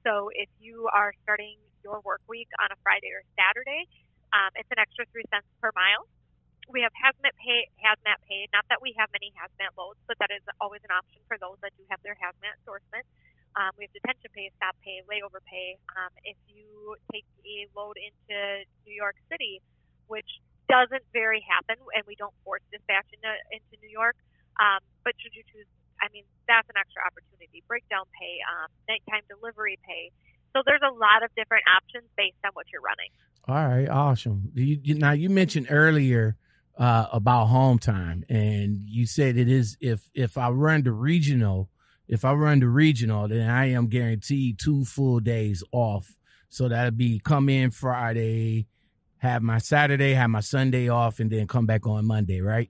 So 0.08 0.32
if 0.34 0.50
you 0.64 0.88
are 0.96 1.12
starting 1.22 1.60
your 1.84 2.00
work 2.02 2.24
week 2.32 2.48
on 2.64 2.72
a 2.72 2.78
Friday 2.82 3.12
or 3.12 3.22
Saturday, 3.36 3.86
um, 4.34 4.56
it's 4.56 4.72
an 4.72 4.80
extra 4.80 5.06
three 5.12 5.28
cents 5.30 5.46
per 5.62 5.70
mile. 5.76 6.08
We 6.68 6.84
have 6.84 6.92
hazmat 6.92 7.32
pay, 7.40 7.72
hazmat 7.80 8.20
pay. 8.28 8.48
Not 8.52 8.68
that 8.68 8.84
we 8.84 8.92
have 9.00 9.08
many 9.16 9.32
hazmat 9.32 9.72
loads, 9.80 10.00
but 10.04 10.20
that 10.20 10.32
is 10.36 10.44
always 10.60 10.84
an 10.84 10.92
option 10.92 11.24
for 11.28 11.40
those 11.40 11.56
that 11.64 11.72
do 11.80 11.84
have 11.88 12.04
their 12.04 12.20
hazmat 12.20 12.60
endorsement. 12.64 13.08
Um, 13.56 13.72
we 13.80 13.88
have 13.88 13.94
detention 13.96 14.30
pay, 14.36 14.52
stop 14.60 14.76
pay, 14.84 15.02
layover 15.08 15.40
pay. 15.48 15.80
Um, 15.96 16.12
if 16.28 16.38
you 16.52 17.00
take 17.10 17.26
a 17.48 17.66
load 17.74 17.96
into 17.96 18.68
New 18.86 18.94
York 18.94 19.16
City, 19.32 19.64
which 20.12 20.28
doesn't 20.68 21.04
very 21.16 21.40
happen, 21.42 21.80
and 21.96 22.04
we 22.06 22.20
don't 22.20 22.36
force 22.44 22.62
dispatch 22.70 23.08
into, 23.16 23.32
into 23.50 23.80
New 23.82 23.90
York, 23.90 24.20
um, 24.60 24.84
but 25.08 25.16
should 25.18 25.34
you 25.34 25.48
choose, 25.48 25.66
I 26.04 26.12
mean, 26.12 26.28
that's 26.46 26.68
an 26.70 26.76
extra 26.76 27.02
opportunity. 27.02 27.64
Breakdown 27.66 28.06
pay, 28.14 28.44
um, 28.44 28.68
nighttime 28.92 29.24
delivery 29.32 29.80
pay. 29.88 30.12
So 30.52 30.62
there's 30.68 30.84
a 30.84 30.94
lot 30.94 31.24
of 31.24 31.32
different 31.34 31.64
options 31.72 32.06
based 32.20 32.38
on 32.44 32.52
what 32.54 32.68
you're 32.70 32.84
running. 32.84 33.10
All 33.48 33.56
right, 33.56 33.88
awesome. 33.88 34.52
You, 34.54 34.80
you, 34.84 34.94
now 34.96 35.12
you 35.12 35.30
mentioned 35.30 35.68
earlier 35.70 36.36
uh, 36.78 37.08
about 37.12 37.46
home 37.46 37.80
time, 37.80 38.24
and 38.30 38.78
you 38.86 39.06
said 39.06 39.38
it 39.38 39.50
is 39.50 39.78
if 39.82 40.10
if 40.14 40.38
I 40.38 40.50
run 40.50 40.84
the 40.84 40.92
regional, 40.92 41.70
if 42.08 42.24
I 42.24 42.34
run 42.34 42.60
the 42.60 42.68
regional, 42.68 43.28
then 43.28 43.50
I 43.50 43.72
am 43.72 43.88
guaranteed 43.88 44.60
two 44.60 44.86
full 44.86 45.20
days 45.20 45.64
off. 45.72 46.18
So 46.50 46.70
that'd 46.70 46.98
be 46.98 47.20
come 47.20 47.50
in 47.50 47.72
Friday, 47.72 48.68
have 49.18 49.42
my 49.42 49.58
Saturday, 49.58 50.14
have 50.14 50.30
my 50.30 50.42
Sunday 50.42 50.88
off, 50.88 51.20
and 51.20 51.32
then 51.32 51.48
come 51.48 51.66
back 51.66 51.88
on 51.88 52.06
Monday, 52.06 52.42
right? 52.42 52.70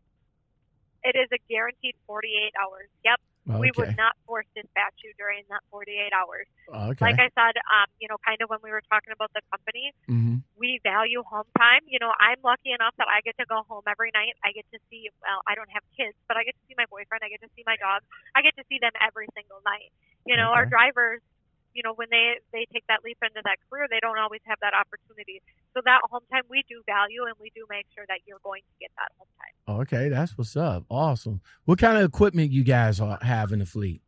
It 1.04 1.16
is 1.16 1.30
a 1.34 1.40
guaranteed 1.50 1.96
48 2.06 2.54
hours. 2.62 2.90
Yep. 3.06 3.20
We 3.48 3.72
Okay. 3.72 3.72
would 3.80 3.96
not 3.98 4.14
force 4.28 4.46
dispatch 4.56 4.96
you 5.04 5.14
during 5.18 5.44
that 5.50 5.64
48 5.72 6.12
hours. 6.14 6.48
Okay. 6.68 7.06
Like 7.06 7.20
I 7.20 7.30
said, 7.32 7.56
um, 7.72 7.88
you 8.00 8.08
know, 8.08 8.18
kind 8.26 8.38
of 8.42 8.50
when 8.50 8.60
we 8.62 8.72
were 8.72 8.84
talking 8.92 9.14
about 9.14 9.32
the 9.34 9.42
company, 9.52 9.94
hmm 10.08 10.44
we 10.58 10.82
value 10.82 11.22
home 11.22 11.46
time. 11.54 11.86
You 11.86 12.02
know, 12.02 12.12
I'm 12.18 12.42
lucky 12.42 12.74
enough 12.74 12.98
that 12.98 13.06
I 13.06 13.22
get 13.22 13.38
to 13.38 13.46
go 13.46 13.62
home 13.70 13.86
every 13.86 14.10
night. 14.18 14.34
I 14.42 14.52
get 14.52 14.66
to 14.74 14.82
see, 14.90 15.06
well, 15.22 15.40
I 15.46 15.54
don't 15.54 15.70
have 15.70 15.86
kids, 15.94 16.18
but 16.26 16.34
I 16.36 16.44
get 16.44 16.58
to 16.58 16.64
see 16.66 16.74
my 16.74 16.90
boyfriend. 16.90 17.22
I 17.22 17.30
get 17.30 17.46
to 17.46 17.52
see 17.54 17.62
my 17.70 17.78
dog. 17.78 18.02
I 18.34 18.42
get 18.42 18.58
to 18.58 18.66
see 18.66 18.82
them 18.82 18.92
every 18.98 19.30
single 19.38 19.62
night. 19.64 19.94
You 20.26 20.36
know, 20.36 20.50
our 20.58 20.66
drivers, 20.66 21.22
you 21.74 21.84
know, 21.84 21.94
when 21.94 22.08
they 22.10 22.40
they 22.52 22.66
take 22.74 22.86
that 22.88 23.04
leap 23.04 23.18
into 23.22 23.42
that 23.44 23.58
career, 23.70 23.88
they 23.90 24.00
don't 24.02 24.18
always 24.18 24.42
have 24.46 24.58
that 24.62 24.74
opportunity. 24.74 25.42
So 25.74 25.82
that 25.86 26.02
home 26.10 26.24
time 26.32 26.44
we 26.50 26.64
do 26.68 26.82
value, 26.86 27.26
and 27.26 27.36
we 27.40 27.52
do 27.56 27.66
make 27.70 27.86
sure 27.94 28.06
that 28.08 28.26
you're 28.26 28.42
going 28.44 28.62
to 28.66 28.76
get 28.80 28.92
that 28.98 29.12
home 29.18 29.32
time. 29.38 29.56
Okay, 29.82 30.10
that's 30.10 30.38
what's 30.38 30.56
up. 30.56 30.86
Awesome. 30.90 31.42
What 31.66 31.80
kind 31.80 31.98
of 31.98 32.04
equipment 32.04 32.52
you 32.52 32.64
guys 32.64 33.00
are, 33.00 33.20
have 33.22 33.52
in 33.52 33.60
the 33.60 33.66
fleet? 33.66 34.02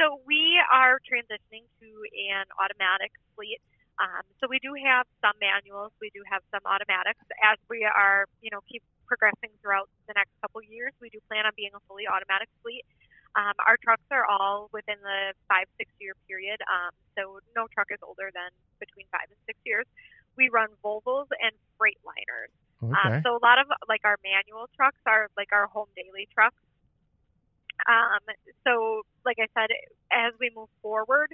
So 0.00 0.18
we 0.26 0.58
are 0.72 0.98
transitioning 1.06 1.62
to 1.78 1.88
an 2.32 2.46
automatic 2.58 3.12
fleet. 3.36 3.60
Um, 4.00 4.24
so 4.40 4.48
we 4.48 4.58
do 4.58 4.72
have 4.74 5.06
some 5.20 5.36
manuals, 5.38 5.92
we 6.00 6.10
do 6.10 6.26
have 6.26 6.42
some 6.50 6.64
automatics. 6.66 7.22
As 7.38 7.60
we 7.68 7.84
are, 7.84 8.26
you 8.40 8.50
know, 8.50 8.58
keep 8.66 8.82
progressing 9.06 9.52
throughout 9.60 9.86
the 10.08 10.14
next 10.16 10.32
couple 10.40 10.64
years, 10.64 10.90
we 10.98 11.12
do 11.12 11.20
plan 11.28 11.44
on 11.44 11.52
being 11.54 11.70
a 11.76 11.82
fully 11.86 12.08
automatic 12.08 12.48
fleet. 12.64 12.82
Um, 13.34 13.56
our 13.66 13.80
trucks 13.80 14.04
are 14.10 14.26
all 14.28 14.68
within 14.72 15.00
the 15.00 15.32
five 15.48 15.64
six 15.78 15.88
year 16.00 16.12
period, 16.28 16.60
um, 16.68 16.92
so 17.16 17.40
no 17.56 17.66
truck 17.72 17.88
is 17.88 18.00
older 18.04 18.28
than 18.32 18.52
between 18.78 19.06
five 19.08 19.28
and 19.28 19.40
six 19.46 19.58
years. 19.64 19.86
We 20.36 20.48
run 20.48 20.68
Volvos 20.84 21.32
and 21.40 21.52
Freightliners. 21.80 22.52
Okay. 22.82 22.92
Um, 22.92 23.22
so 23.24 23.36
a 23.36 23.42
lot 23.42 23.58
of 23.58 23.66
like 23.88 24.02
our 24.04 24.18
manual 24.24 24.68
trucks 24.76 25.00
are 25.06 25.28
like 25.36 25.48
our 25.52 25.66
home 25.66 25.88
daily 25.96 26.28
trucks. 26.34 26.60
Um, 27.88 28.20
so 28.64 29.02
like 29.24 29.38
I 29.40 29.48
said, 29.56 29.72
as 30.12 30.34
we 30.38 30.50
move 30.54 30.68
forward, 30.82 31.32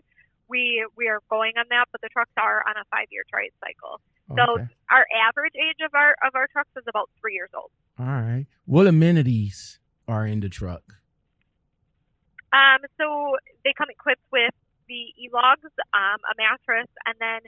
we 0.48 0.86
we 0.96 1.08
are 1.08 1.20
going 1.30 1.58
on 1.58 1.66
that, 1.70 1.86
but 1.90 2.00
the 2.00 2.08
trucks 2.08 2.32
are 2.38 2.62
on 2.68 2.76
a 2.76 2.84
five 2.90 3.08
year 3.10 3.24
trade 3.32 3.52
cycle. 3.60 4.00
So 4.36 4.60
okay. 4.60 4.68
our 4.90 5.06
average 5.26 5.54
age 5.56 5.80
of 5.84 5.94
our 5.94 6.14
of 6.26 6.34
our 6.34 6.46
trucks 6.52 6.70
is 6.76 6.84
about 6.86 7.10
three 7.20 7.34
years 7.34 7.50
old. 7.56 7.70
All 7.98 8.06
right. 8.06 8.46
What 8.66 8.86
amenities 8.86 9.78
are 10.06 10.26
in 10.26 10.40
the 10.40 10.48
truck? 10.48 10.97
Um, 12.52 12.80
so 12.96 13.36
they 13.64 13.72
come 13.76 13.88
equipped 13.90 14.24
with 14.32 14.54
the 14.88 15.12
e-logs, 15.20 15.68
um, 15.92 16.18
a 16.24 16.34
mattress, 16.40 16.88
and 17.04 17.14
then 17.20 17.44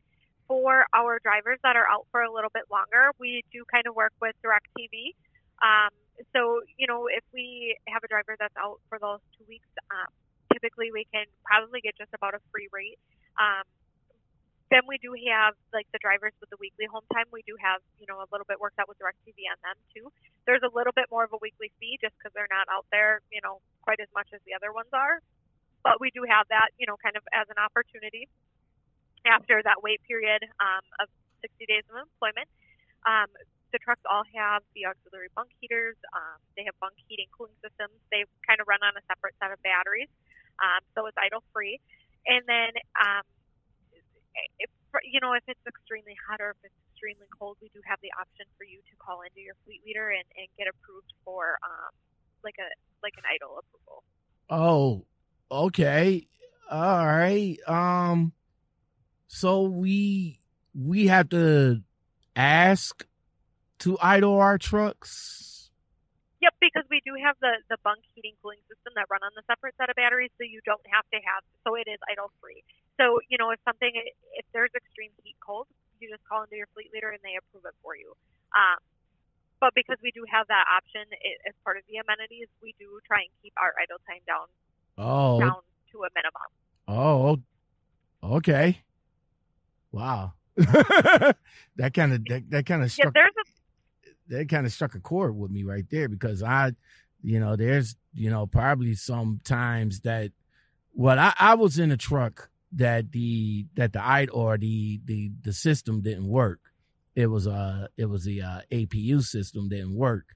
for 0.47 0.85
our 0.93 1.19
drivers 1.23 1.59
that 1.63 1.77
are 1.77 1.89
out 1.89 2.05
for 2.11 2.23
a 2.23 2.33
little 2.33 2.51
bit 2.53 2.65
longer, 2.71 3.15
we 3.19 3.43
do 3.53 3.65
kind 3.71 3.87
of 3.87 3.95
work 3.97 4.13
with 4.21 4.37
DirecTV. 4.45 5.17
Um, 5.63 5.95
so 6.37 6.61
you 6.77 6.87
know, 6.87 7.09
if 7.09 7.25
we 7.33 7.77
have 7.89 8.05
a 8.05 8.09
driver 8.09 8.37
that's 8.37 8.57
out 8.61 8.81
for 8.89 8.99
those 9.01 9.25
two 9.39 9.45
weeks, 9.49 9.69
um, 9.89 10.11
typically 10.53 10.93
we 10.93 11.07
can 11.09 11.25
probably 11.47 11.81
get 11.81 11.97
just 11.97 12.13
about 12.13 12.35
a 12.35 12.41
free 12.53 12.69
rate. 12.73 13.01
Um, 13.41 13.65
then 14.69 14.85
we 14.87 14.99
do 14.99 15.17
have 15.33 15.55
like 15.73 15.89
the 15.97 15.99
drivers 15.99 16.37
with 16.45 16.51
the 16.51 16.61
weekly 16.61 16.85
home 16.87 17.07
time. 17.15 17.27
We 17.33 17.41
do 17.49 17.57
have 17.57 17.81
you 17.97 18.05
know 18.05 18.21
a 18.21 18.29
little 18.29 18.45
bit 18.45 18.61
worked 18.61 18.77
out 18.77 18.91
with 18.91 19.01
DirecTV 19.01 19.49
on 19.49 19.59
them 19.65 19.79
too. 19.97 20.13
There's 20.45 20.63
a 20.67 20.73
little 20.75 20.93
bit 20.93 21.09
more 21.09 21.25
of 21.25 21.33
a 21.33 21.41
weekly 21.41 21.73
fee 21.81 21.97
just 22.03 22.13
because 22.21 22.37
they're 22.37 22.51
not 22.53 22.69
out 22.69 22.85
there 22.93 23.25
you 23.33 23.41
know 23.41 23.63
quite 23.83 24.01
as 24.01 24.09
much 24.15 24.29
as 24.33 24.41
the 24.47 24.55
other 24.55 24.73
ones 24.73 24.91
are. 24.93 25.21
But 25.83 26.01
we 26.01 26.13
do 26.13 26.25
have 26.29 26.49
that 26.49 26.73
you 26.77 26.87
know 26.87 26.97
kind 27.01 27.17
of 27.17 27.25
as 27.33 27.49
an 27.49 27.59
opportunity 27.61 28.29
after 29.25 29.61
that 29.65 29.83
wait 29.85 30.01
period 30.09 30.45
um, 30.61 30.85
of 31.01 31.09
60 31.41 31.65
days 31.67 31.85
of 31.93 32.01
employment. 32.01 32.49
Um, 33.05 33.29
the 33.73 33.79
trucks 33.79 34.03
all 34.09 34.27
have 34.35 34.67
the 34.75 34.87
auxiliary 34.91 35.31
bunk 35.33 35.51
heaters. 35.63 35.95
Um, 36.11 36.39
they 36.59 36.67
have 36.67 36.75
bunk 36.83 36.99
heating 37.07 37.31
cooling 37.31 37.55
systems. 37.63 37.95
They 38.11 38.27
kind 38.43 38.59
of 38.59 38.67
run 38.67 38.83
on 38.83 38.99
a 38.99 39.03
separate 39.07 39.39
set 39.39 39.55
of 39.55 39.63
batteries, 39.63 40.11
um, 40.59 40.83
so 40.95 41.07
it's 41.07 41.17
idle 41.17 41.43
free. 41.55 41.79
And 42.27 42.43
then, 42.45 42.75
um, 42.99 43.25
if 44.59 44.71
you 45.07 45.23
know, 45.23 45.33
if 45.39 45.47
it's 45.47 45.63
extremely 45.65 46.19
hot 46.27 46.43
or 46.43 46.59
if 46.59 46.61
it's 46.67 46.81
extremely 46.91 47.31
cold, 47.31 47.57
we 47.63 47.71
do 47.71 47.81
have 47.87 48.03
the 48.03 48.11
option 48.19 48.45
for 48.59 48.67
you 48.67 48.83
to 48.83 48.95
call 48.99 49.23
into 49.23 49.41
your 49.41 49.55
fleet 49.65 49.81
leader 49.87 50.11
and, 50.11 50.27
and 50.35 50.51
get 50.59 50.67
approved 50.67 51.15
for 51.23 51.57
um, 51.63 51.95
like 52.45 52.57
a 52.59 52.69
like 53.03 53.15
an 53.17 53.25
idle 53.29 53.59
approval. 53.59 54.05
Oh, 54.49 55.07
okay. 55.51 56.27
All 56.71 57.07
right. 57.07 57.59
Um 57.67 58.33
so 59.27 59.63
we 59.63 60.41
we 60.75 61.07
have 61.09 61.29
to 61.31 61.83
ask 62.37 63.07
to 63.81 63.99
idle 64.01 64.39
our 64.39 64.59
trucks. 64.59 65.71
Yep, 66.41 66.57
because 66.61 66.87
we 66.89 67.05
do 67.05 67.13
have 67.21 67.37
the 67.41 67.61
the 67.69 67.77
bunk 67.85 68.01
heating 68.17 68.33
cooling 68.41 68.61
system 68.65 68.97
that 68.97 69.09
run 69.13 69.21
on 69.21 69.33
the 69.37 69.45
separate 69.45 69.77
set 69.77 69.93
of 69.93 69.97
batteries, 69.97 70.33
so 70.41 70.45
you 70.45 70.61
don't 70.65 70.85
have 70.89 71.05
to 71.13 71.21
have. 71.21 71.45
So 71.69 71.77
it 71.77 71.85
is 71.85 72.01
idle 72.09 72.33
free. 72.41 72.65
So 72.97 73.21
you 73.29 73.37
know, 73.37 73.53
if 73.53 73.61
something, 73.65 73.93
if 73.93 74.47
there's 74.57 74.73
extreme 74.73 75.13
heat 75.21 75.37
cold, 75.45 75.69
you 76.01 76.09
just 76.09 76.25
call 76.25 76.49
into 76.49 76.57
your 76.57 76.69
fleet 76.73 76.89
leader 76.97 77.13
and 77.13 77.21
they 77.21 77.37
approve 77.37 77.69
it 77.69 77.77
for 77.85 77.93
you. 77.93 78.17
Um, 78.57 78.81
but 79.61 79.73
because 79.75 79.99
we 80.03 80.11
do 80.13 80.25
have 80.31 80.47
that 80.49 80.65
option 80.77 81.03
i 81.13 81.49
as 81.49 81.55
part 81.65 81.77
of 81.77 81.83
the 81.89 81.97
amenities, 81.99 82.49
we 82.63 82.75
do 82.79 82.99
try 83.07 83.21
and 83.21 83.31
keep 83.43 83.53
our 83.57 83.73
idle 83.83 83.99
time 84.09 84.23
down 84.27 84.47
Oh, 84.99 85.39
down 85.41 85.61
to 85.93 85.99
a 86.05 86.09
minimum. 86.15 86.49
oh, 86.89 88.37
okay. 88.37 88.83
Wow. 89.93 90.35
that 90.57 91.95
kind 91.95 92.13
of 92.13 92.25
that, 92.27 92.45
that 92.51 92.67
kind 92.67 92.83
of 92.83 92.93
struck 92.93 93.15
there's 93.15 93.33
a 93.39 94.35
that 94.37 94.49
kind 94.49 94.67
of 94.67 94.73
struck 94.73 94.95
a 94.95 95.01
chord 95.01 95.37
with 95.37 95.51
me 95.51 95.65
right 95.65 95.85
there 95.91 96.09
because 96.09 96.43
I, 96.43 96.73
you 97.23 97.41
know, 97.41 97.57
there's, 97.57 97.97
you 98.15 98.31
know, 98.31 98.47
probably 98.47 98.95
some 98.95 99.41
times 99.43 100.01
that, 100.01 100.31
well, 100.95 101.19
I, 101.19 101.33
I 101.39 101.55
was 101.55 101.79
in 101.79 101.91
a 101.91 101.97
truck 101.97 102.51
that 102.73 103.11
the 103.11 103.67
that 103.75 103.93
the 103.93 104.01
i 104.01 104.27
or 104.27 104.57
the 104.57 105.01
the 105.05 105.33
the 105.43 105.53
system 105.53 106.03
didn't 106.03 106.29
work. 106.29 106.61
It 107.15 107.27
was 107.27 107.47
uh 107.47 107.89
it 107.97 108.07
was 108.07 108.25
the 108.25 108.43
uh, 108.43 108.61
APU 108.71 109.23
system 109.23 109.69
didn't 109.69 109.95
work, 109.95 110.27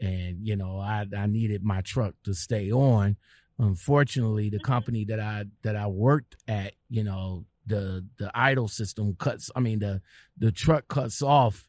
and 0.00 0.46
you 0.46 0.56
know 0.56 0.78
I 0.78 1.06
I 1.16 1.26
needed 1.26 1.62
my 1.64 1.80
truck 1.82 2.14
to 2.24 2.34
stay 2.34 2.70
on. 2.70 3.16
Unfortunately, 3.58 4.50
the 4.50 4.58
Mhm. 4.58 4.62
company 4.64 5.04
that 5.06 5.20
I 5.20 5.44
that 5.62 5.76
I 5.76 5.86
worked 5.86 6.36
at, 6.48 6.74
you 6.88 7.04
know, 7.04 7.46
the 7.66 8.06
the 8.18 8.30
idle 8.34 8.68
system 8.68 9.14
cuts. 9.14 9.50
I 9.56 9.60
mean 9.60 9.78
the 9.78 10.02
the 10.36 10.52
truck 10.52 10.88
cuts 10.88 11.22
off 11.22 11.68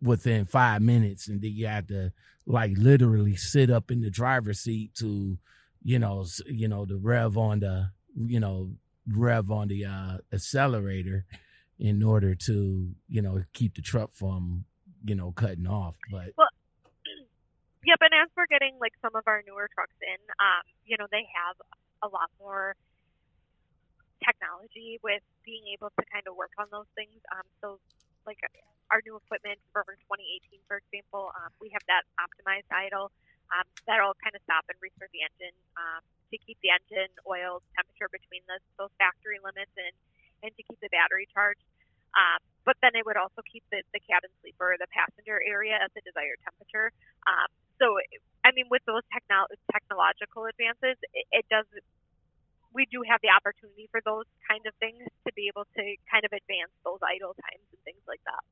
within 0.00 0.44
five 0.44 0.82
minutes, 0.82 1.28
and 1.28 1.40
then 1.40 1.52
you 1.52 1.66
have 1.66 1.86
to 1.88 2.12
like 2.46 2.72
literally 2.76 3.36
sit 3.36 3.70
up 3.70 3.90
in 3.90 4.00
the 4.02 4.10
driver's 4.10 4.60
seat 4.60 4.94
to, 4.94 5.38
you 5.82 5.98
know, 5.98 6.24
you 6.46 6.68
know, 6.68 6.84
the 6.84 6.96
rev 6.96 7.36
on 7.36 7.60
the, 7.60 7.90
you 8.14 8.38
know, 8.38 8.72
rev 9.08 9.50
on 9.50 9.68
the 9.68 9.84
uh, 9.84 10.18
accelerator, 10.32 11.24
in 11.78 12.02
order 12.02 12.34
to 12.34 12.94
you 13.08 13.22
know 13.22 13.42
keep 13.52 13.74
the 13.74 13.82
truck 13.82 14.10
from 14.12 14.64
you 15.04 15.14
know 15.14 15.32
cutting 15.32 15.66
off. 15.66 15.96
But 16.10 16.32
Yep, 17.86 18.02
and 18.02 18.14
as 18.18 18.28
we're 18.34 18.50
getting 18.50 18.74
like 18.82 18.98
some 18.98 19.14
of 19.14 19.22
our 19.30 19.46
newer 19.46 19.70
trucks 19.70 19.94
in, 20.02 20.18
um, 20.42 20.66
you 20.82 20.98
know, 20.98 21.06
they 21.06 21.22
have 21.22 21.54
a 22.02 22.10
lot 22.10 22.34
more 22.42 22.74
technology 24.18 24.98
with 25.06 25.22
being 25.46 25.62
able 25.70 25.94
to 25.94 26.02
kind 26.10 26.26
of 26.26 26.34
work 26.34 26.50
on 26.58 26.66
those 26.74 26.90
things. 26.98 27.14
Um, 27.30 27.46
so, 27.62 27.78
like 28.26 28.42
our 28.90 28.98
new 29.06 29.14
equipment 29.14 29.62
for 29.70 29.86
2018, 29.86 30.58
for 30.66 30.82
example, 30.82 31.30
um, 31.38 31.54
we 31.62 31.70
have 31.70 31.86
that 31.86 32.02
optimized 32.18 32.66
idle. 32.74 33.14
Um, 33.54 33.62
that'll 33.86 34.18
kind 34.18 34.34
of 34.34 34.42
stop 34.42 34.66
and 34.66 34.74
restart 34.82 35.14
the 35.14 35.22
engine 35.22 35.54
um, 35.78 36.02
to 36.34 36.42
keep 36.42 36.58
the 36.66 36.74
engine 36.74 37.14
oil 37.22 37.62
temperature 37.78 38.10
between 38.10 38.42
the, 38.50 38.58
those 38.82 38.90
factory 38.98 39.38
limits 39.38 39.70
and, 39.78 39.94
and 40.46 40.54
to 40.54 40.62
keep 40.62 40.78
the 40.78 40.88
battery 40.94 41.26
charged. 41.34 41.66
Um, 42.14 42.38
but 42.64 42.78
then 42.80 42.94
it 42.94 43.04
would 43.04 43.18
also 43.18 43.42
keep 43.44 43.66
the, 43.74 43.82
the 43.92 44.00
cabin 44.06 44.30
sleeper, 44.40 44.74
the 44.78 44.88
passenger 44.94 45.42
area 45.42 45.76
at 45.76 45.90
the 45.92 46.00
desired 46.06 46.38
temperature. 46.46 46.94
Um, 47.26 47.50
so, 47.76 47.98
I 48.46 48.54
mean, 48.54 48.70
with 48.70 48.80
those 48.86 49.04
techno- 49.12 49.50
technological 49.74 50.46
advances, 50.46 50.96
it, 51.12 51.26
it 51.30 51.44
does. 51.50 51.66
We 52.72 52.86
do 52.88 53.02
have 53.08 53.20
the 53.20 53.32
opportunity 53.32 53.88
for 53.90 54.00
those 54.04 54.28
kind 54.48 54.64
of 54.64 54.72
things 54.80 55.02
to 55.26 55.30
be 55.32 55.48
able 55.48 55.64
to 55.76 55.82
kind 56.08 56.24
of 56.24 56.32
advance 56.32 56.72
those 56.84 57.00
idle 57.02 57.32
times 57.36 57.64
and 57.72 57.80
things 57.84 58.04
like 58.06 58.20
that. 58.24 58.42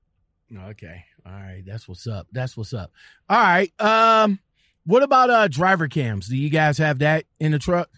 Okay. 0.71 1.05
All 1.27 1.33
right. 1.33 1.63
That's 1.67 1.89
what's 1.89 2.07
up. 2.07 2.29
That's 2.33 2.57
what's 2.57 2.73
up. 2.73 2.93
All 3.29 3.41
right. 3.41 3.73
Um, 3.81 4.39
what 4.87 5.03
about 5.03 5.31
uh 5.31 5.49
driver 5.49 5.89
cams? 5.89 6.29
Do 6.29 6.37
you 6.37 6.51
guys 6.51 6.79
have 6.79 7.01
that 7.01 7.25
in 7.41 7.53
the 7.53 7.59
truck? 7.59 7.91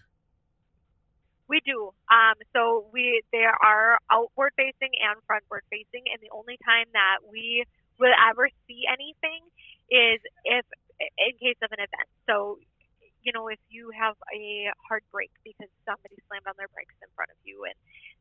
We 1.47 1.63
do. 1.63 1.95
Um, 2.11 2.35
so 2.51 2.87
we 2.91 3.23
there 3.31 3.55
are 3.55 3.99
outward 4.11 4.51
facing 4.59 4.91
and 4.99 5.15
frontward 5.23 5.63
facing, 5.71 6.03
and 6.11 6.19
the 6.19 6.31
only 6.35 6.59
time 6.63 6.91
that 6.91 7.23
we 7.23 7.63
will 7.99 8.13
ever 8.29 8.51
see 8.67 8.83
anything 8.83 9.47
is 9.87 10.19
if 10.43 10.65
in 10.99 11.33
case 11.39 11.59
of 11.63 11.71
an 11.71 11.79
event. 11.79 12.09
So, 12.27 12.59
you 13.23 13.31
know, 13.31 13.47
if 13.47 13.59
you 13.71 13.91
have 13.95 14.15
a 14.35 14.71
hard 14.87 15.03
brake 15.11 15.31
because 15.43 15.71
somebody 15.87 16.19
slammed 16.27 16.47
on 16.51 16.55
their 16.59 16.71
brakes 16.75 16.95
in 16.99 17.07
front 17.15 17.31
of 17.31 17.39
you, 17.47 17.63
and 17.63 17.75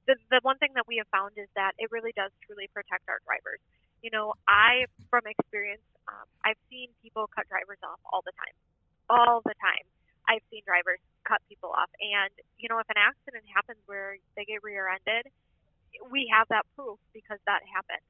the 0.06 0.14
the 0.30 0.38
one 0.46 0.58
thing 0.62 0.70
that 0.78 0.86
we 0.86 1.02
have 1.02 1.10
found 1.10 1.34
is 1.34 1.50
that 1.58 1.74
it 1.82 1.90
really 1.90 2.14
does 2.14 2.30
truly 2.46 2.70
protect 2.70 3.10
our 3.10 3.18
drivers. 3.26 3.58
You 4.06 4.14
know, 4.14 4.38
I 4.46 4.86
from 5.10 5.26
experience, 5.26 5.82
um, 6.06 6.30
I've 6.46 6.60
seen 6.70 6.94
people 7.02 7.26
cut 7.34 7.50
drivers 7.50 7.82
off 7.82 7.98
all 8.06 8.22
the 8.22 8.34
time, 8.38 8.54
all 9.10 9.42
the 9.42 9.56
time. 9.58 9.86
I've 10.26 10.44
seen 10.50 10.62
drivers 10.66 10.98
cut 11.26 11.42
people 11.48 11.70
off, 11.70 11.90
and 11.98 12.30
you 12.58 12.68
know, 12.68 12.78
if 12.78 12.88
an 12.90 12.98
accident 12.98 13.46
happens 13.50 13.78
where 13.86 14.18
they 14.34 14.44
get 14.44 14.62
rear-ended, 14.62 15.30
we 16.10 16.28
have 16.30 16.46
that 16.50 16.66
proof 16.74 16.98
because 17.14 17.38
that 17.46 17.62
happened. 17.66 18.02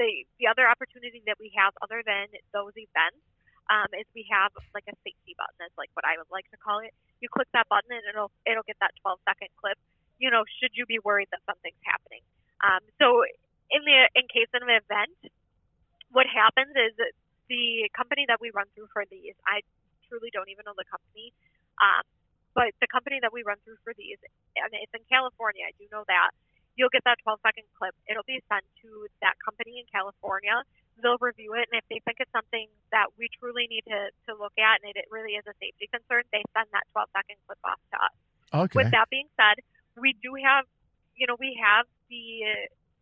The 0.00 0.24
the 0.40 0.48
other 0.48 0.68
opportunity 0.68 1.22
that 1.28 1.36
we 1.40 1.52
have, 1.56 1.76
other 1.84 2.02
than 2.04 2.28
those 2.52 2.72
events, 2.76 3.20
um, 3.68 3.88
is 3.96 4.08
we 4.16 4.24
have 4.32 4.52
like 4.72 4.88
a 4.88 4.96
safety 5.04 5.36
button, 5.36 5.60
is 5.64 5.74
like 5.76 5.92
what 5.92 6.08
I 6.08 6.16
would 6.16 6.30
like 6.32 6.48
to 6.52 6.58
call 6.58 6.80
it. 6.80 6.92
You 7.20 7.28
click 7.28 7.48
that 7.52 7.68
button, 7.68 7.92
and 7.92 8.04
it'll 8.08 8.32
it'll 8.48 8.66
get 8.66 8.80
that 8.80 8.96
12 9.04 9.20
second 9.28 9.52
clip. 9.60 9.76
You 10.18 10.32
know, 10.32 10.42
should 10.58 10.74
you 10.74 10.86
be 10.88 10.98
worried 11.04 11.28
that 11.30 11.44
something's 11.46 11.80
happening? 11.84 12.24
Um, 12.64 12.82
so 12.98 13.22
in 13.70 13.84
the 13.84 14.08
in 14.16 14.24
case 14.32 14.50
of 14.56 14.64
an 14.64 14.72
event, 14.72 15.18
what 16.10 16.26
happens 16.26 16.72
is 16.74 16.96
the 17.48 17.88
company 17.96 18.24
that 18.28 18.40
we 18.40 18.52
run 18.52 18.68
through 18.76 18.88
for 18.92 19.04
these, 19.08 19.36
I 19.44 19.64
truly 20.08 20.32
don't 20.32 20.48
even 20.48 20.64
know 20.64 20.76
the 20.76 20.88
company, 20.88 21.32
um, 21.78 22.04
but 22.54 22.74
the 22.82 22.90
company 22.90 23.22
that 23.22 23.30
we 23.30 23.46
run 23.46 23.58
through 23.62 23.78
for 23.86 23.94
these, 23.94 24.18
and 24.58 24.70
it's 24.74 24.90
in 24.90 25.04
California, 25.06 25.62
I 25.62 25.74
do 25.78 25.86
know 25.94 26.02
that. 26.10 26.34
You'll 26.74 26.94
get 26.94 27.02
that 27.10 27.18
12 27.26 27.42
second 27.42 27.66
clip. 27.74 27.94
It'll 28.06 28.26
be 28.26 28.38
sent 28.46 28.62
to 28.86 29.10
that 29.18 29.34
company 29.42 29.82
in 29.82 29.86
California. 29.90 30.62
They'll 31.02 31.18
review 31.18 31.54
it, 31.58 31.66
and 31.70 31.78
if 31.78 31.86
they 31.90 31.98
think 32.06 32.22
it's 32.22 32.30
something 32.30 32.66
that 32.94 33.10
we 33.18 33.26
truly 33.38 33.66
need 33.66 33.82
to, 33.90 34.10
to 34.30 34.32
look 34.34 34.54
at 34.58 34.82
and 34.82 34.94
it, 34.94 34.98
it 34.98 35.10
really 35.10 35.34
is 35.34 35.46
a 35.46 35.54
safety 35.58 35.90
concern, 35.90 36.26
they 36.30 36.42
send 36.54 36.70
that 36.74 36.86
12 36.94 37.10
second 37.14 37.38
clip 37.46 37.62
off 37.66 37.82
to 37.94 37.98
us. 37.98 38.14
Okay. 38.54 38.76
With 38.78 38.90
that 38.94 39.10
being 39.10 39.30
said, 39.34 39.62
we 39.98 40.14
do 40.22 40.34
have, 40.38 40.66
you 41.14 41.26
know, 41.26 41.36
we 41.38 41.58
have 41.58 41.86
the 42.08 42.46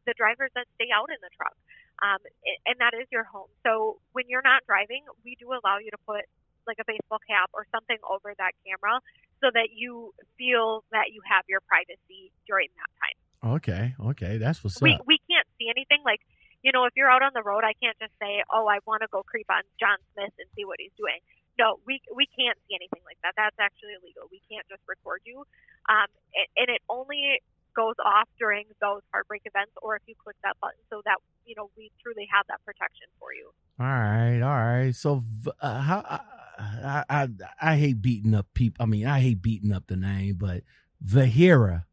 the 0.06 0.14
drivers 0.14 0.54
that 0.54 0.68
stay 0.78 0.88
out 0.94 1.10
in 1.10 1.18
the 1.20 1.32
truck, 1.34 1.56
um, 2.00 2.22
and 2.64 2.78
that 2.78 2.94
is 2.94 3.10
your 3.10 3.24
home. 3.24 3.50
So 3.66 3.98
when 4.12 4.24
you're 4.28 4.44
not 4.44 4.62
driving, 4.64 5.02
we 5.24 5.34
do 5.34 5.50
allow 5.50 5.82
you 5.82 5.90
to 5.90 6.00
put 6.06 6.24
like 6.66 6.78
a 6.82 6.86
baseball 6.86 7.22
cap 7.26 7.50
or 7.54 7.66
something 7.72 7.96
over 8.04 8.34
that 8.38 8.52
camera 8.66 9.00
so 9.40 9.50
that 9.54 9.70
you 9.74 10.12
feel 10.38 10.84
that 10.92 11.14
you 11.14 11.20
have 11.24 11.44
your 11.48 11.60
privacy 11.64 12.30
during 12.46 12.68
that 12.76 12.90
time. 12.98 13.18
Okay. 13.60 13.84
Okay. 14.12 14.36
That's 14.38 14.62
what's 14.64 14.80
We 14.82 14.94
up. 14.94 15.06
we 15.06 15.18
can't 15.30 15.46
see 15.58 15.68
anything 15.70 16.02
like. 16.04 16.20
You 16.64 16.72
know, 16.74 16.82
if 16.88 16.98
you're 16.98 17.10
out 17.10 17.22
on 17.22 17.30
the 17.30 17.44
road, 17.46 17.62
I 17.62 17.78
can't 17.78 17.94
just 18.02 18.10
say, 18.18 18.42
"Oh, 18.50 18.66
I 18.66 18.82
want 18.88 19.02
to 19.02 19.08
go 19.12 19.22
creep 19.22 19.46
on 19.46 19.62
John 19.78 20.02
Smith 20.14 20.34
and 20.34 20.48
see 20.56 20.64
what 20.64 20.82
he's 20.82 20.90
doing." 20.98 21.20
No, 21.60 21.78
we 21.86 22.00
we 22.10 22.26
can't 22.34 22.58
see 22.66 22.74
anything 22.74 23.04
like 23.06 23.20
that. 23.22 23.38
That's 23.38 23.54
actually 23.60 23.94
illegal. 23.94 24.26
We 24.32 24.42
can't 24.50 24.66
just 24.66 24.82
record 24.88 25.22
you, 25.24 25.46
um, 25.88 26.10
and, 26.34 26.48
and 26.56 26.68
it 26.74 26.82
only 26.90 27.38
goes 27.76 27.94
off 28.02 28.26
during 28.40 28.64
those 28.80 29.02
heartbreak 29.12 29.42
events, 29.44 29.72
or 29.80 29.94
if 29.94 30.02
you 30.08 30.16
click 30.18 30.34
that 30.42 30.56
button, 30.60 30.80
so 30.90 31.02
that 31.04 31.22
you 31.44 31.54
know 31.54 31.70
we 31.76 31.92
truly 32.02 32.26
have 32.34 32.48
that 32.48 32.58
protection 32.64 33.06
for 33.20 33.30
you. 33.32 33.52
All 33.78 33.86
right, 33.86 34.40
all 34.42 34.58
right. 34.58 34.94
So, 34.96 35.22
uh, 35.60 35.80
how 35.80 36.02
I, 36.02 36.18
I 36.58 37.04
I 37.08 37.28
I 37.60 37.76
hate 37.76 38.00
beating 38.02 38.34
up 38.34 38.46
people. 38.54 38.82
I 38.82 38.86
mean, 38.86 39.06
I 39.06 39.20
hate 39.20 39.42
beating 39.42 39.72
up 39.72 39.84
the 39.86 39.96
name, 39.96 40.36
but 40.38 40.62
Vahira, 41.04 41.84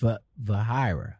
Va 0.00 0.20
Vahira, 0.42 1.14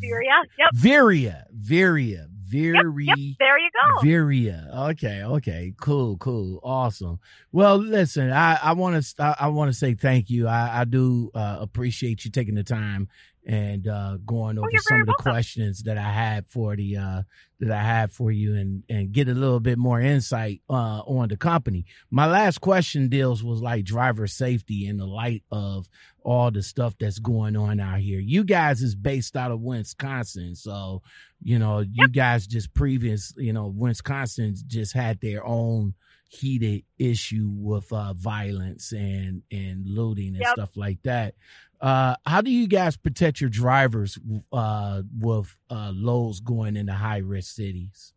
Syria, 0.00 0.42
yep, 0.58 0.70
Viria, 0.74 1.44
Viria, 1.54 2.26
yep, 2.50 3.16
yep. 3.16 3.18
There 3.38 3.58
you 3.58 3.70
go. 3.72 4.00
Viria. 4.06 4.68
Okay, 4.90 5.22
okay, 5.22 5.74
cool, 5.80 6.16
cool, 6.18 6.60
awesome. 6.62 7.18
Well, 7.50 7.76
listen, 7.78 8.30
I 8.30 8.58
I 8.62 8.72
want 8.72 9.02
to 9.02 9.22
I, 9.22 9.36
I 9.40 9.48
want 9.48 9.70
to 9.70 9.78
say 9.78 9.94
thank 9.94 10.30
you. 10.30 10.48
I 10.48 10.80
I 10.80 10.84
do 10.84 11.30
uh, 11.34 11.58
appreciate 11.60 12.24
you 12.24 12.30
taking 12.30 12.54
the 12.54 12.64
time 12.64 13.08
and 13.44 13.88
uh, 13.88 14.18
going 14.24 14.56
over 14.58 14.68
Oh, 14.72 14.78
some 14.80 15.00
of 15.00 15.06
the 15.06 15.10
welcome. 15.18 15.32
questions 15.32 15.82
that 15.84 15.98
I 15.98 16.10
had 16.12 16.46
for 16.48 16.76
the 16.76 16.96
uh, 16.96 17.22
that 17.60 17.70
I 17.70 17.82
had 17.82 18.12
for 18.12 18.30
you 18.30 18.54
and 18.54 18.82
and 18.88 19.12
get 19.12 19.28
a 19.28 19.34
little 19.34 19.60
bit 19.60 19.78
more 19.78 20.00
insight 20.00 20.62
uh, 20.70 21.00
on 21.06 21.28
the 21.28 21.36
company. 21.36 21.84
My 22.10 22.26
last 22.26 22.60
question 22.60 23.08
deals 23.08 23.42
was 23.42 23.60
like 23.60 23.84
driver 23.84 24.26
safety 24.26 24.86
in 24.86 24.96
the 24.96 25.06
light 25.06 25.42
of 25.50 25.88
all 26.24 26.50
the 26.52 26.62
stuff 26.62 26.94
that's 27.00 27.18
going 27.18 27.56
on 27.56 27.80
out 27.80 27.98
here. 27.98 28.20
You 28.20 28.44
guys 28.44 28.80
is 28.80 28.94
based 28.94 29.36
out 29.36 29.50
of 29.50 29.60
Wisconsin, 29.60 30.54
so 30.54 31.02
you 31.42 31.58
know 31.58 31.80
you 31.80 32.08
guys 32.08 32.46
just 32.46 32.72
previous 32.74 33.32
you 33.36 33.52
know 33.52 33.66
Wisconsin 33.66 34.54
just 34.68 34.92
had 34.94 35.20
their 35.20 35.44
own 35.44 35.94
heated 36.28 36.82
issue 36.98 37.48
with 37.52 37.92
uh, 37.92 38.14
violence 38.14 38.92
and 38.92 39.42
and 39.50 39.86
looting 39.86 40.28
and 40.28 40.38
Yep. 40.40 40.52
stuff 40.54 40.76
like 40.76 41.02
that. 41.02 41.34
Uh, 41.82 42.14
how 42.24 42.40
do 42.40 42.46
you 42.46 42.70
guys 42.70 42.96
protect 42.96 43.40
your 43.40 43.50
drivers 43.50 44.16
uh, 44.52 45.02
with 45.18 45.58
uh, 45.66 45.90
loads 45.90 46.38
going 46.38 46.76
into 46.78 46.94
high 46.94 47.18
risk 47.18 47.58
cities? 47.58 48.14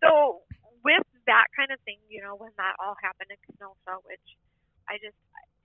So 0.00 0.40
with 0.80 1.04
that 1.28 1.52
kind 1.52 1.68
of 1.70 1.78
thing, 1.84 2.00
you 2.08 2.24
know, 2.24 2.32
when 2.34 2.50
that 2.56 2.72
all 2.80 2.96
happened 3.04 3.28
in 3.28 3.36
Kenosha, 3.44 4.00
which 4.08 4.24
I 4.88 4.96
just, 4.96 5.14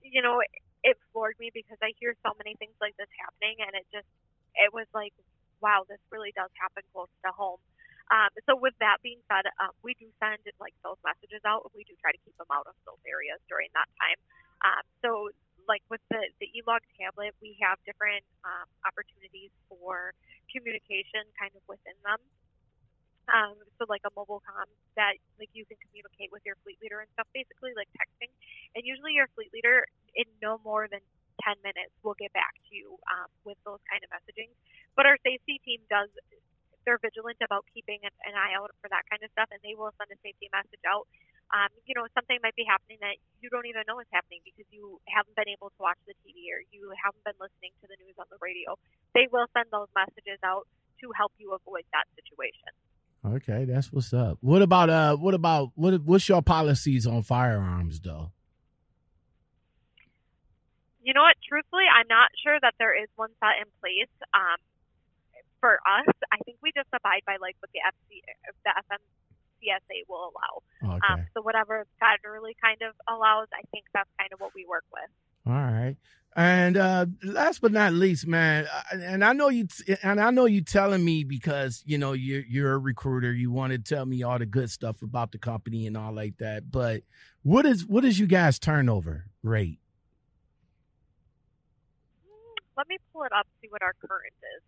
you 0.04 0.20
know, 0.20 0.44
it, 0.44 0.52
it 0.84 0.96
floored 1.16 1.40
me 1.40 1.56
because 1.56 1.80
I 1.80 1.96
hear 2.04 2.20
so 2.20 2.36
many 2.36 2.60
things 2.60 2.76
like 2.84 3.00
this 3.00 3.08
happening, 3.16 3.64
and 3.64 3.72
it 3.72 3.88
just, 3.88 4.12
it 4.60 4.76
was 4.76 4.92
like, 4.92 5.16
wow, 5.64 5.88
this 5.88 6.04
really 6.12 6.36
does 6.36 6.52
happen 6.60 6.84
close 6.92 7.10
to 7.24 7.32
home. 7.32 7.64
Um, 8.12 8.32
so 8.44 8.60
with 8.60 8.76
that 8.84 9.00
being 9.04 9.24
said, 9.32 9.48
um, 9.64 9.72
we 9.84 9.96
do 9.96 10.08
send 10.20 10.44
like 10.60 10.76
those 10.84 11.00
messages 11.00 11.40
out, 11.48 11.64
and 11.64 11.72
we 11.72 11.88
do 11.88 11.96
try 12.04 12.12
to 12.12 12.22
keep 12.28 12.36
them 12.36 12.52
out 12.52 12.68
of 12.68 12.76
those 12.84 13.00
areas 13.08 13.40
during 13.48 13.72
that 13.72 13.88
time. 13.96 14.20
Um, 14.68 14.84
so 15.00 15.10
like 15.68 15.84
with 15.92 16.02
the 16.10 16.32
the 16.40 16.48
e-log 16.56 16.82
tablet, 16.96 17.36
we 17.44 17.60
have 17.62 17.78
different 17.86 18.24
um, 18.48 18.68
opportunities 18.88 19.52
for 19.68 20.16
communication 20.50 21.28
kind 21.36 21.52
of 21.54 21.64
within 21.68 21.96
them. 22.04 22.20
Um, 23.28 23.60
so 23.76 23.84
like 23.92 24.08
a 24.08 24.14
mobile 24.16 24.40
com 24.48 24.72
that 24.96 25.20
like 25.36 25.52
you 25.52 25.68
can 25.68 25.76
communicate 25.84 26.32
with 26.32 26.48
your 26.48 26.56
fleet 26.64 26.80
leader 26.80 27.04
and 27.04 27.10
stuff, 27.14 27.28
basically 27.36 27.76
like 27.76 27.92
texting. 27.92 28.32
And 28.74 28.88
usually 28.88 29.14
your 29.20 29.28
fleet 29.36 29.52
leader 29.52 29.84
in 30.16 30.26
no 30.40 30.64
more 30.64 30.88
than 30.88 31.04
10 31.44 31.60
minutes 31.62 31.94
will 32.02 32.18
get 32.18 32.32
back 32.34 32.56
to 32.68 32.72
you 32.72 32.98
um, 33.12 33.30
with 33.44 33.60
those 33.68 33.84
kind 33.92 34.02
of 34.02 34.10
messaging. 34.10 34.50
But 34.96 35.06
our 35.06 35.20
safety 35.22 35.60
team 35.62 35.84
does, 35.92 36.10
they're 36.88 37.04
vigilant 37.04 37.38
about 37.44 37.68
keeping 37.76 38.00
an, 38.08 38.16
an 38.24 38.34
eye 38.34 38.56
out 38.56 38.72
for 38.80 38.88
that 38.90 39.04
kind 39.12 39.20
of 39.22 39.30
stuff 39.36 39.52
and 39.52 39.60
they 39.62 39.76
will 39.76 39.92
send 40.00 40.08
a 40.10 40.18
safety 40.24 40.48
message 40.50 40.82
out. 40.88 41.06
Um, 41.48 41.72
you 41.88 41.96
know, 41.96 42.04
something 42.12 42.36
might 42.44 42.56
be 42.60 42.68
happening 42.68 43.00
that 43.00 43.16
you 43.40 43.48
don't 43.48 43.66
even 43.66 43.88
know 43.88 44.04
is 44.04 44.10
happening 44.12 44.44
because 44.44 44.68
you 44.68 45.00
haven't 45.08 45.36
been 45.40 45.48
able 45.48 45.72
to 45.72 45.80
watch 45.80 46.00
the 46.04 46.12
TV 46.20 46.52
or 46.52 46.60
you 46.76 46.92
haven't 47.00 47.24
been 47.24 47.40
listening 47.40 47.72
to 47.80 47.88
the 47.88 47.96
news 48.04 48.20
on 48.20 48.28
the 48.28 48.36
radio. 48.44 48.76
They 49.16 49.32
will 49.32 49.48
send 49.56 49.72
those 49.72 49.88
messages 49.96 50.44
out 50.44 50.68
to 51.00 51.08
help 51.16 51.32
you 51.40 51.56
avoid 51.56 51.88
that 51.96 52.04
situation. 52.20 52.76
Okay, 53.24 53.66
that's 53.66 53.92
what's 53.92 54.14
up. 54.14 54.38
What 54.42 54.62
about 54.62 54.90
uh? 54.90 55.16
What 55.16 55.34
about 55.34 55.72
what? 55.76 56.00
What's 56.04 56.30
your 56.30 56.42
policies 56.42 57.08
on 57.08 57.24
firearms, 57.24 58.00
though? 58.00 58.32
You 61.02 61.14
know 61.14 61.24
what? 61.24 61.36
Truthfully, 61.48 61.88
I'm 61.88 62.08
not 62.08 62.30
sure 62.44 62.60
that 62.62 62.76
there 62.78 62.92
is 62.92 63.10
one 63.16 63.32
set 63.40 63.64
in 63.64 63.68
place. 63.80 64.12
Um, 64.36 64.60
for 65.60 65.80
us, 65.82 66.14
I 66.32 66.38
think 66.46 66.58
we 66.62 66.72
just 66.76 66.90
abide 66.94 67.24
by 67.26 67.38
like 67.42 67.56
what 67.60 67.72
the 67.74 67.82
FC, 67.82 68.22
the 68.64 68.72
FMCSA 69.64 70.08
will 70.08 70.32
allow. 70.32 70.96
Okay. 70.96 71.14
Um, 71.14 71.28
so 71.34 71.42
whatever 71.42 71.86
federally 72.02 72.54
kind 72.62 72.82
of 72.82 72.96
allows, 73.08 73.48
I 73.54 73.62
think 73.72 73.86
that's 73.94 74.10
kind 74.20 74.32
of 74.34 74.40
what 74.40 74.52
we 74.56 74.66
work 74.68 74.86
with. 74.92 75.10
All 75.48 75.54
right. 75.54 75.96
And 76.36 76.78
uh 76.78 77.08
last 77.24 77.62
but 77.62 77.72
not 77.72 77.94
least, 77.94 78.28
man, 78.28 78.68
and 78.92 79.26
I 79.26 79.34
know 79.34 79.50
you 79.50 79.68
and 80.04 80.22
I 80.22 80.30
know 80.30 80.46
you 80.46 80.62
telling 80.62 81.04
me 81.04 81.24
because, 81.24 81.82
you 81.84 81.98
know, 81.98 82.14
you're 82.14 82.44
you're 82.48 82.74
a 82.74 82.78
recruiter, 82.78 83.34
you 83.34 83.52
want 83.52 83.72
to 83.72 83.80
tell 83.80 84.06
me 84.06 84.22
all 84.22 84.38
the 84.38 84.46
good 84.46 84.70
stuff 84.70 85.02
about 85.02 85.32
the 85.32 85.40
company 85.40 85.88
and 85.88 85.98
all 85.98 86.14
like 86.14 86.38
that, 86.38 86.70
but 86.70 87.02
what 87.42 87.66
is 87.66 87.88
what 87.88 88.06
is 88.06 88.20
you 88.20 88.28
guys 88.28 88.60
turnover 88.60 89.26
rate? 89.42 89.80
Let 92.78 92.88
me 92.88 92.98
pull 93.12 93.24
it 93.24 93.32
up, 93.36 93.48
see 93.60 93.70
what 93.70 93.82
our 93.82 93.94
current 93.94 94.34
is. 94.58 94.64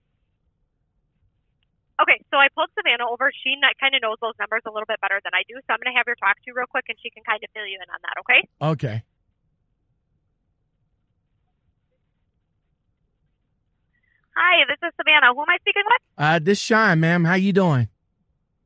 Okay, 2.00 2.24
so 2.32 2.40
I 2.40 2.48
pulled 2.56 2.72
Savannah 2.80 3.12
over. 3.12 3.28
She 3.44 3.60
kind 3.80 3.94
of 3.94 4.02
knows 4.02 4.16
those 4.24 4.38
numbers 4.40 4.64
a 4.66 4.72
little 4.72 4.88
bit 4.88 5.04
better 5.04 5.20
than 5.20 5.36
I 5.36 5.44
do, 5.52 5.60
so 5.68 5.76
I'm 5.76 5.84
going 5.84 5.92
to 5.92 5.98
have 6.00 6.08
her 6.08 6.16
talk 6.16 6.40
to 6.40 6.46
you 6.48 6.56
real 6.56 6.70
quick, 6.72 6.88
and 6.88 6.98
she 7.04 7.12
can 7.12 7.24
kind 7.28 7.44
of 7.44 7.52
fill 7.52 7.68
you 7.68 7.76
in 7.76 7.90
on 7.92 8.00
that. 8.08 8.16
Okay? 8.24 8.42
Okay. 8.64 9.04
Hi, 14.40 14.64
this 14.68 14.78
is 14.88 14.94
Savannah. 14.96 15.34
Who 15.34 15.42
am 15.42 15.50
I 15.50 15.58
speaking 15.60 15.84
with? 15.86 16.02
Uh 16.18 16.40
this 16.40 16.60
Shine, 16.60 17.02
ma'am. 17.02 17.26
How 17.26 17.34
you 17.34 17.52
doing? 17.52 17.90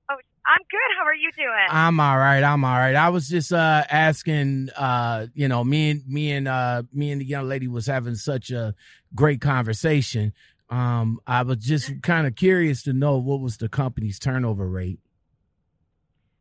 Oh, 0.07 0.13
I'm 0.13 0.61
good. 0.69 0.97
How 0.99 1.05
are 1.05 1.15
you 1.15 1.31
doing? 1.35 1.67
I'm 1.71 1.99
all 1.99 2.17
right. 2.17 2.43
I'm 2.43 2.63
all 2.63 2.77
right. 2.77 2.95
I 2.95 3.09
was 3.09 3.27
just 3.27 3.51
uh 3.51 3.83
asking 3.89 4.69
uh 4.77 5.27
you 5.33 5.47
know 5.47 5.63
me 5.63 5.89
and 5.89 6.07
me 6.07 6.31
and 6.31 6.47
uh 6.47 6.83
me 6.93 7.11
and 7.11 7.21
the 7.21 7.25
young 7.25 7.47
lady 7.47 7.67
was 7.67 7.87
having 7.87 8.13
such 8.13 8.51
a 8.51 8.75
great 9.15 9.41
conversation. 9.41 10.33
Um 10.73 11.19
I 11.29 11.43
was 11.45 11.57
just 11.61 12.01
kind 12.01 12.25
of 12.25 12.33
curious 12.33 12.81
to 12.89 12.93
know 12.93 13.17
what 13.21 13.39
was 13.45 13.57
the 13.61 13.69
company's 13.69 14.17
turnover 14.17 14.65
rate. 14.67 14.97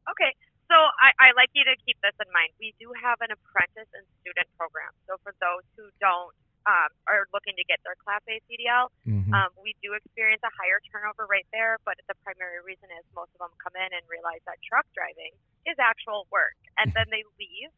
Okay, 0.08 0.32
so 0.72 0.76
I, 1.04 1.12
I 1.20 1.28
like 1.36 1.52
you 1.52 1.62
to 1.68 1.76
keep 1.84 2.00
this 2.00 2.16
in 2.16 2.26
mind. 2.32 2.50
We 2.56 2.72
do 2.80 2.90
have 2.96 3.20
an 3.20 3.28
apprentice 3.30 3.92
and 3.92 4.04
student 4.24 4.48
program. 4.56 4.88
So 5.04 5.20
for 5.20 5.36
those 5.44 5.62
who 5.76 5.92
don't 6.00 6.32
um, 6.64 6.90
are 7.10 7.26
looking 7.34 7.58
to 7.58 7.64
get 7.66 7.82
their 7.82 7.98
Class 8.06 8.22
A 8.30 8.38
CDL, 8.46 8.86
Mhm. 9.02 9.34
um, 9.34 9.50
we 9.66 9.74
do 9.82 9.98
experience 9.98 10.40
a 10.46 10.52
higher 10.54 10.78
turnover 10.94 11.26
rate 11.26 11.46
there. 11.52 11.76
But 11.84 11.98
the 12.06 12.14
primary 12.22 12.62
reason 12.62 12.86
is 12.94 13.02
most 13.18 13.34
of 13.34 13.42
them 13.42 13.50
come 13.58 13.74
in 13.74 13.90
and 13.90 14.02
realize 14.06 14.40
that 14.46 14.62
truck 14.62 14.86
driving 14.94 15.34
is 15.66 15.74
actual 15.82 16.30
work, 16.30 16.54
and 16.78 16.94
then 16.94 17.10
they 17.10 17.26
leave. 17.38 17.74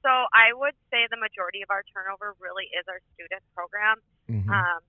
So 0.00 0.08
I 0.32 0.56
would 0.56 0.72
say 0.88 1.04
the 1.12 1.20
majority 1.20 1.60
of 1.60 1.68
our 1.68 1.84
turnover 1.92 2.32
really 2.40 2.64
is 2.72 2.84
our 2.88 3.00
student 3.12 3.44
program. 3.52 4.00
Mhm. 4.32 4.48
Um, 4.48 4.80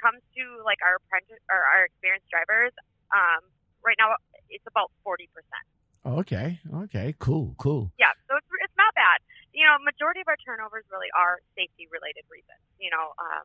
comes 0.00 0.22
to 0.38 0.42
like 0.64 0.78
our 0.82 0.96
apprentice 1.02 1.42
or 1.50 1.60
our 1.60 1.84
experienced 1.86 2.30
drivers, 2.30 2.72
um, 3.14 3.42
right 3.84 3.96
now 3.98 4.14
it's 4.48 4.66
about 4.66 4.90
forty 5.04 5.28
percent. 5.34 5.66
Okay. 6.06 6.58
Okay. 6.88 7.14
Cool. 7.18 7.54
Cool. 7.58 7.92
Yeah, 7.98 8.14
so 8.30 8.38
it's 8.38 8.48
it's 8.64 8.78
not 8.78 8.94
bad. 8.94 9.18
You 9.52 9.66
know, 9.66 9.76
majority 9.82 10.22
of 10.22 10.28
our 10.30 10.38
turnovers 10.40 10.86
really 10.88 11.10
are 11.18 11.42
safety 11.58 11.90
related 11.90 12.24
reasons. 12.30 12.62
You 12.78 12.90
know, 12.94 13.12
um, 13.18 13.44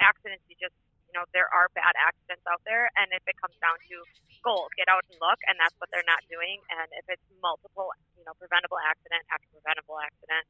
accidents. 0.00 0.42
You 0.48 0.56
just 0.58 0.74
you 1.06 1.14
know 1.14 1.28
there 1.36 1.46
are 1.52 1.68
bad 1.76 1.92
accidents 2.00 2.42
out 2.48 2.64
there, 2.64 2.88
and 2.96 3.12
if 3.12 3.22
it 3.28 3.36
comes 3.38 3.54
down 3.60 3.76
to 3.92 3.96
goals, 4.42 4.72
get 4.74 4.90
out 4.90 5.06
and 5.06 5.14
look, 5.22 5.38
and 5.46 5.54
that's 5.60 5.76
what 5.78 5.86
they're 5.94 6.06
not 6.08 6.24
doing. 6.26 6.58
And 6.72 6.88
if 6.98 7.06
it's 7.06 7.22
multiple, 7.38 7.94
you 8.18 8.24
know, 8.26 8.34
preventable 8.40 8.80
accident 8.82 9.22
after 9.30 9.46
preventable 9.54 10.02
accident, 10.02 10.44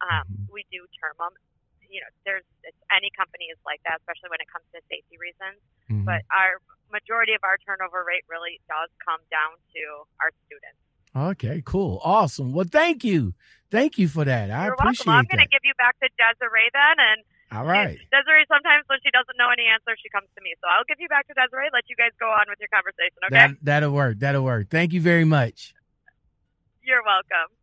um, 0.00 0.24
Mhm. 0.24 0.48
we 0.48 0.64
do 0.72 0.86
term 0.96 1.16
them. 1.20 1.34
You 1.88 2.00
know, 2.02 2.10
there's 2.24 2.46
it's, 2.64 2.76
any 2.90 3.10
company 3.16 3.50
is 3.52 3.58
like 3.64 3.80
that, 3.86 4.02
especially 4.02 4.30
when 4.30 4.42
it 4.42 4.48
comes 4.50 4.66
to 4.74 4.80
safety 4.90 5.16
reasons. 5.18 5.58
Mhm. 5.90 6.04
But 6.04 6.22
our 6.30 6.60
majority 6.90 7.34
of 7.34 7.42
our 7.42 7.58
turnover 7.62 8.04
rate 8.06 8.24
really 8.28 8.60
does 8.68 8.90
come 9.02 9.20
down 9.30 9.58
to 9.74 9.82
our 10.22 10.30
students. 10.46 10.78
Okay, 11.16 11.62
cool. 11.64 12.00
Awesome. 12.04 12.52
Well, 12.52 12.68
thank 12.68 13.02
you. 13.02 13.32
Thank 13.70 13.96
you 13.96 14.06
for 14.06 14.24
that. 14.24 14.50
I 14.50 14.68
You're 14.68 14.74
appreciate 14.76 15.08
welcome. 15.08 15.24
I'm 15.24 15.28
going 15.32 15.42
to 15.42 15.50
give 15.50 15.64
you 15.64 15.72
back 15.80 15.96
to 16.04 16.08
Desiree 16.12 16.68
then, 16.76 16.96
and 17.00 17.18
All 17.56 17.64
right. 17.64 17.96
Desiree 18.12 18.44
sometimes 18.52 18.84
when 18.86 19.00
she 19.02 19.10
doesn't 19.10 19.34
know 19.38 19.48
any 19.48 19.64
answer, 19.64 19.96
she 19.96 20.10
comes 20.12 20.28
to 20.36 20.40
me. 20.44 20.52
So 20.60 20.68
I'll 20.68 20.84
give 20.84 21.00
you 21.00 21.08
back 21.08 21.26
to 21.28 21.34
Desiree. 21.34 21.72
Let 21.72 21.88
you 21.88 21.96
guys 21.96 22.12
go 22.20 22.28
on 22.28 22.44
with 22.52 22.60
your 22.60 22.68
conversation. 22.68 23.16
Okay? 23.32 23.56
That 23.56 23.56
that'll 23.62 23.96
work. 23.96 24.18
That'll 24.20 24.44
work. 24.44 24.68
Thank 24.68 24.92
you 24.92 25.00
very 25.00 25.24
much. 25.24 25.72
You're 26.84 27.02
welcome. 27.02 27.55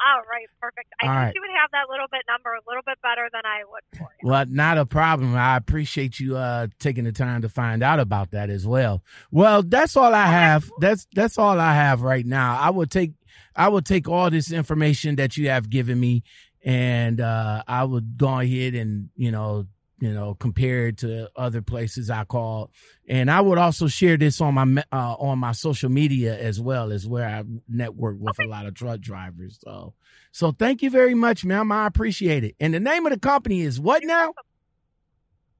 All 0.00 0.22
right, 0.30 0.46
perfect. 0.60 0.88
I 1.02 1.06
All 1.06 1.12
knew 1.12 1.18
right. 1.18 1.32
she 1.34 1.40
would 1.40 1.50
have 1.60 1.70
that 1.72 1.90
little 1.90 2.06
bit 2.10 2.22
number 2.28 2.50
a 2.54 2.60
little 2.68 2.82
bit 2.86 2.98
better 3.02 3.28
than 3.32 3.42
I 3.44 3.64
would 3.68 3.98
for 3.98 4.08
you. 4.22 4.28
Well, 4.28 4.44
not 4.48 4.78
a 4.78 4.86
problem. 4.86 5.34
I 5.34 5.56
appreciate 5.56 6.20
you 6.20 6.36
uh 6.36 6.68
taking 6.78 7.04
the 7.04 7.12
time 7.12 7.42
to 7.42 7.48
find 7.48 7.82
out 7.82 7.98
about 7.98 8.30
that 8.30 8.48
as 8.48 8.66
well. 8.66 9.02
Well, 9.32 9.62
that's 9.62 9.96
all 9.96 10.14
I 10.14 10.26
have. 10.26 10.70
That's 10.80 11.06
that's 11.14 11.36
all 11.38 11.58
I 11.58 11.74
have 11.74 12.02
right 12.02 12.24
now. 12.24 12.56
I 12.58 12.70
will 12.70 12.86
take 12.86 13.12
I 13.56 13.68
will 13.68 13.82
take 13.82 14.08
all 14.08 14.30
this 14.30 14.52
information 14.52 15.16
that 15.16 15.36
you 15.36 15.48
have 15.48 15.68
given 15.68 15.98
me 15.98 16.22
and 16.64 17.20
uh 17.20 17.62
I 17.66 17.84
would 17.84 18.16
go 18.18 18.38
ahead 18.38 18.74
and, 18.74 19.10
you 19.16 19.32
know, 19.32 19.66
you 20.00 20.12
know, 20.12 20.34
compared 20.34 20.98
to 20.98 21.28
other 21.36 21.60
places 21.62 22.10
I 22.10 22.24
called. 22.24 22.70
And 23.08 23.30
I 23.30 23.40
would 23.40 23.58
also 23.58 23.88
share 23.88 24.16
this 24.16 24.40
on 24.40 24.54
my 24.54 24.84
uh 24.92 25.14
on 25.14 25.38
my 25.38 25.52
social 25.52 25.90
media 25.90 26.38
as 26.38 26.60
well 26.60 26.92
as 26.92 27.06
where 27.06 27.26
I 27.26 27.44
network 27.68 28.16
with 28.20 28.38
a 28.38 28.46
lot 28.46 28.66
of 28.66 28.74
truck 28.74 29.00
drivers. 29.00 29.58
So 29.62 29.94
so 30.32 30.52
thank 30.52 30.82
you 30.82 30.90
very 30.90 31.14
much, 31.14 31.44
ma'am. 31.44 31.72
I 31.72 31.86
appreciate 31.86 32.44
it. 32.44 32.54
And 32.60 32.74
the 32.74 32.80
name 32.80 33.06
of 33.06 33.12
the 33.12 33.18
company 33.18 33.62
is 33.62 33.80
what 33.80 34.04
now? 34.04 34.32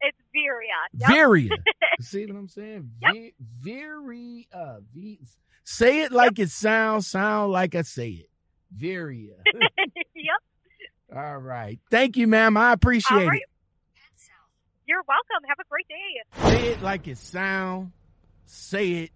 It's 0.00 0.18
Veriha. 0.34 1.00
Yep. 1.00 1.10
Veriha. 1.10 1.50
See 2.00 2.26
what 2.26 2.36
I'm 2.36 2.48
saying? 2.48 2.90
Yep. 3.02 3.12
Vi- 3.12 3.34
Viri, 3.60 4.48
uh, 4.52 4.78
v- 4.94 5.18
say 5.64 6.02
it 6.02 6.12
like 6.12 6.38
it 6.38 6.50
sounds, 6.50 7.08
sound 7.08 7.50
like 7.50 7.74
I 7.74 7.82
say 7.82 8.10
it. 8.10 8.30
Veriha. 8.76 9.34
yep. 10.14 10.36
All 11.16 11.38
right. 11.38 11.80
Thank 11.90 12.16
you, 12.16 12.26
ma'am. 12.28 12.56
I 12.56 12.72
appreciate 12.72 13.18
All 13.22 13.26
right. 13.26 13.40
it. 13.40 13.47
You're 14.88 15.04
welcome. 15.06 15.46
Have 15.46 15.58
a 15.60 15.68
great 15.68 15.86
day. 15.86 16.48
Say 16.48 16.68
it 16.72 16.82
like 16.82 17.06
it 17.08 17.18
sound. 17.18 17.92
Say 18.46 18.92
it 18.92 19.10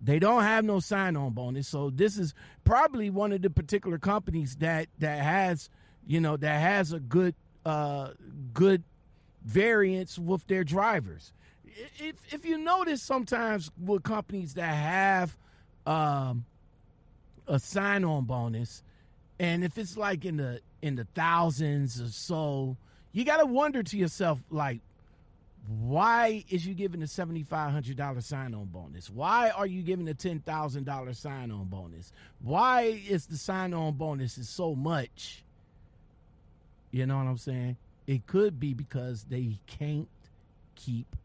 They 0.00 0.18
don't 0.18 0.44
have 0.44 0.64
no 0.64 0.78
sign-on 0.80 1.32
bonus, 1.32 1.68
so 1.68 1.90
this 1.90 2.16
is 2.16 2.32
probably 2.64 3.10
one 3.10 3.32
of 3.32 3.42
the 3.42 3.50
particular 3.50 3.98
companies 3.98 4.56
that 4.56 4.88
that 4.98 5.20
has, 5.20 5.68
you 6.06 6.20
know, 6.20 6.38
that 6.38 6.58
has 6.60 6.92
a 6.94 7.00
good 7.00 7.34
uh, 7.66 8.12
good 8.54 8.82
variance 9.44 10.18
with 10.18 10.46
their 10.46 10.64
drivers. 10.64 11.34
If 11.98 12.16
if 12.32 12.46
you 12.46 12.56
notice, 12.56 13.02
sometimes 13.02 13.70
with 13.78 14.02
companies 14.02 14.54
that 14.54 14.72
have 14.72 15.36
um, 15.90 16.44
a 17.48 17.58
sign-on 17.58 18.24
bonus, 18.24 18.82
and 19.40 19.64
if 19.64 19.76
it's 19.76 19.96
like 19.96 20.24
in 20.24 20.36
the 20.36 20.60
in 20.82 20.94
the 20.94 21.04
thousands 21.14 22.00
or 22.00 22.08
so, 22.08 22.76
you 23.12 23.24
got 23.24 23.38
to 23.38 23.46
wonder 23.46 23.82
to 23.82 23.98
yourself, 23.98 24.40
like, 24.50 24.80
why 25.66 26.44
is 26.48 26.64
you 26.64 26.74
giving 26.74 27.02
a 27.02 27.08
seventy 27.08 27.42
five 27.42 27.72
hundred 27.72 27.96
dollar 27.96 28.20
sign 28.20 28.54
on 28.54 28.66
bonus? 28.66 29.10
Why 29.10 29.50
are 29.50 29.66
you 29.66 29.82
giving 29.82 30.08
a 30.08 30.14
ten 30.14 30.38
thousand 30.38 30.84
dollar 30.84 31.12
sign 31.12 31.50
on 31.50 31.64
bonus? 31.64 32.12
Why 32.40 32.82
is 33.08 33.26
the 33.26 33.36
sign 33.36 33.74
on 33.74 33.94
bonus 33.94 34.38
is 34.38 34.48
so 34.48 34.76
much? 34.76 35.42
You 36.92 37.06
know 37.06 37.16
what 37.16 37.26
I'm 37.26 37.38
saying? 37.38 37.76
It 38.06 38.26
could 38.28 38.60
be 38.60 38.74
because 38.74 39.24
they 39.24 39.58
can't 39.66 40.08
keep 40.76 41.16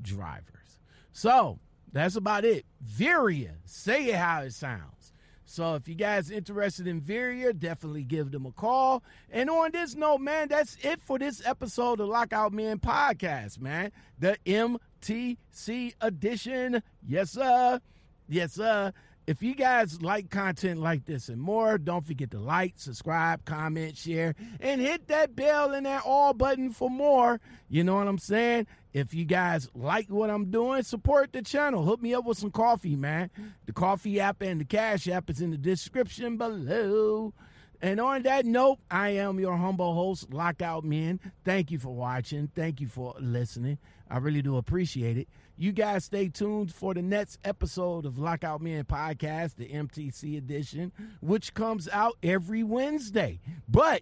drivers. 0.00 0.78
So 1.12 1.58
that's 1.96 2.16
about 2.16 2.44
it. 2.44 2.66
Veriha, 2.84 3.52
say 3.64 4.06
it 4.06 4.16
how 4.16 4.42
it 4.42 4.52
sounds. 4.52 5.12
So 5.48 5.76
if 5.76 5.86
you 5.86 5.94
guys 5.94 6.30
interested 6.30 6.88
in 6.88 7.00
Veriha, 7.00 7.56
definitely 7.56 8.02
give 8.02 8.32
them 8.32 8.46
a 8.46 8.52
call. 8.52 9.04
And 9.30 9.48
on 9.48 9.70
this 9.72 9.94
note, 9.94 10.18
man, 10.18 10.48
that's 10.48 10.76
it 10.82 11.00
for 11.00 11.18
this 11.18 11.40
episode 11.46 12.00
of 12.00 12.08
Lockout 12.08 12.52
Men 12.52 12.78
Podcast, 12.80 13.60
man. 13.60 13.92
The 14.18 14.36
MTC 14.44 15.94
edition. 16.00 16.82
Yes, 17.06 17.30
sir. 17.30 17.80
Yes, 18.28 18.54
sir. 18.54 18.92
If 19.26 19.42
you 19.42 19.54
guys 19.54 20.02
like 20.02 20.30
content 20.30 20.80
like 20.80 21.04
this 21.04 21.28
and 21.28 21.40
more, 21.40 21.78
don't 21.78 22.06
forget 22.06 22.30
to 22.32 22.38
like, 22.38 22.74
subscribe, 22.76 23.44
comment, 23.44 23.96
share, 23.96 24.34
and 24.60 24.80
hit 24.80 25.08
that 25.08 25.34
bell 25.34 25.72
and 25.72 25.86
that 25.86 26.02
all 26.04 26.32
button 26.32 26.70
for 26.70 26.90
more. 26.90 27.40
You 27.68 27.82
know 27.82 27.96
what 27.96 28.06
I'm 28.06 28.18
saying? 28.18 28.66
If 28.96 29.12
you 29.12 29.26
guys 29.26 29.68
like 29.74 30.08
what 30.08 30.30
I'm 30.30 30.50
doing, 30.50 30.82
support 30.82 31.30
the 31.30 31.42
channel. 31.42 31.84
Hook 31.84 32.00
me 32.00 32.14
up 32.14 32.24
with 32.24 32.38
some 32.38 32.50
coffee, 32.50 32.96
man. 32.96 33.30
The 33.66 33.74
coffee 33.74 34.20
app 34.20 34.40
and 34.40 34.58
the 34.58 34.64
cash 34.64 35.06
app 35.06 35.28
is 35.28 35.42
in 35.42 35.50
the 35.50 35.58
description 35.58 36.38
below. 36.38 37.34
And 37.82 38.00
on 38.00 38.22
that 38.22 38.46
note, 38.46 38.78
I 38.90 39.10
am 39.10 39.38
your 39.38 39.54
humble 39.58 39.92
host, 39.92 40.32
Lockout 40.32 40.82
Men. 40.82 41.20
Thank 41.44 41.70
you 41.70 41.78
for 41.78 41.94
watching. 41.94 42.50
Thank 42.54 42.80
you 42.80 42.88
for 42.88 43.14
listening. 43.20 43.76
I 44.08 44.16
really 44.16 44.40
do 44.40 44.56
appreciate 44.56 45.18
it. 45.18 45.28
You 45.58 45.72
guys 45.72 46.06
stay 46.06 46.30
tuned 46.30 46.72
for 46.72 46.94
the 46.94 47.02
next 47.02 47.38
episode 47.44 48.06
of 48.06 48.16
Lockout 48.16 48.62
Men 48.62 48.84
Podcast, 48.84 49.56
the 49.56 49.68
MTC 49.68 50.38
edition, 50.38 50.90
which 51.20 51.52
comes 51.52 51.86
out 51.90 52.16
every 52.22 52.62
Wednesday. 52.62 53.40
But 53.68 54.00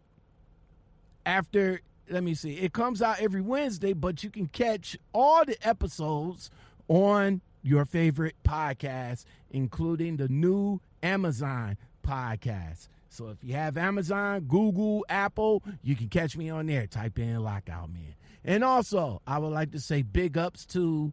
after, 1.27 1.81
let 2.11 2.23
me 2.23 2.35
see, 2.35 2.55
it 2.59 2.73
comes 2.73 3.03
out 3.03 3.21
every 3.21 3.41
Wednesday, 3.41 3.93
but 3.93 4.23
you 4.23 4.31
can 4.31 4.47
catch 4.47 4.97
all 5.13 5.45
the 5.45 5.57
episodes 5.67 6.51
on 6.89 7.41
your 7.63 7.85
favorite 7.85 8.35
podcast, 8.45 9.25
including 9.51 10.17
the 10.17 10.29
new 10.29 10.81
Amazon 11.03 11.77
podcast. 12.07 12.89
So 13.09 13.29
if 13.29 13.39
you 13.43 13.55
have 13.55 13.77
Amazon, 13.77 14.41
Google, 14.43 15.07
Apple, 15.09 15.63
you 15.83 15.95
can 15.95 16.09
catch 16.09 16.37
me 16.37 16.51
on 16.51 16.67
there. 16.67 16.87
Type 16.87 17.19
in 17.19 17.43
Lockout 17.43 17.93
Man. 17.93 18.15
And 18.45 18.63
also, 18.65 19.23
I 19.27 19.39
would 19.39 19.53
like 19.53 19.71
to 19.73 19.81
say 19.81 20.03
big 20.03 20.37
ups 20.37 20.67
to 20.67 21.13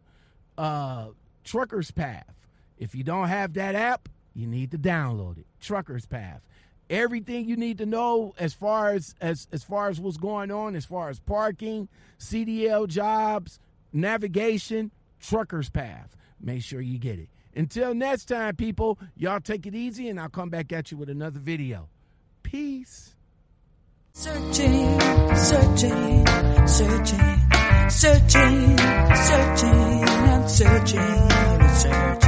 uh, 0.58 1.08
Truckers 1.44 1.90
Path. 1.90 2.34
If 2.78 2.94
you 2.94 3.04
don't 3.04 3.28
have 3.28 3.54
that 3.54 3.74
app, 3.74 4.08
you 4.34 4.46
need 4.46 4.72
to 4.72 4.78
download 4.78 5.38
it. 5.38 5.46
Truckers 5.60 6.04
Path. 6.04 6.40
Everything 6.92 7.48
you 7.48 7.56
need 7.56 7.78
to 7.78 7.86
know 7.86 8.34
as 8.38 8.52
far 8.52 8.90
as 8.90 9.14
as 9.18 9.48
as 9.50 9.64
far 9.64 9.88
as 9.88 9.98
what's 9.98 10.18
going 10.18 10.50
on, 10.50 10.76
as 10.76 10.84
far 10.84 11.08
as 11.08 11.18
parking, 11.18 11.88
CDL 12.20 12.86
jobs, 12.86 13.58
navigation, 13.94 14.90
Truckers 15.18 15.70
Path. 15.70 16.14
Make 16.38 16.62
sure 16.62 16.82
you 16.82 16.98
get 16.98 17.18
it. 17.18 17.30
Until 17.56 17.94
next 17.94 18.26
time, 18.26 18.56
people, 18.56 18.98
y'all 19.16 19.40
take 19.40 19.66
it 19.66 19.74
easy, 19.74 20.10
and 20.10 20.20
I'll 20.20 20.28
come 20.28 20.50
back 20.50 20.70
at 20.70 20.90
you 20.90 20.98
with 20.98 21.08
another 21.08 21.40
video. 21.40 21.88
Peace. 22.42 23.14
Searching, 24.12 25.00
searching, 25.34 26.26
searching, 26.66 27.40
searching, 27.88 28.78
searching, 28.78 30.04
I'm 30.04 30.46
searching, 30.46 31.28
searching. 31.72 32.22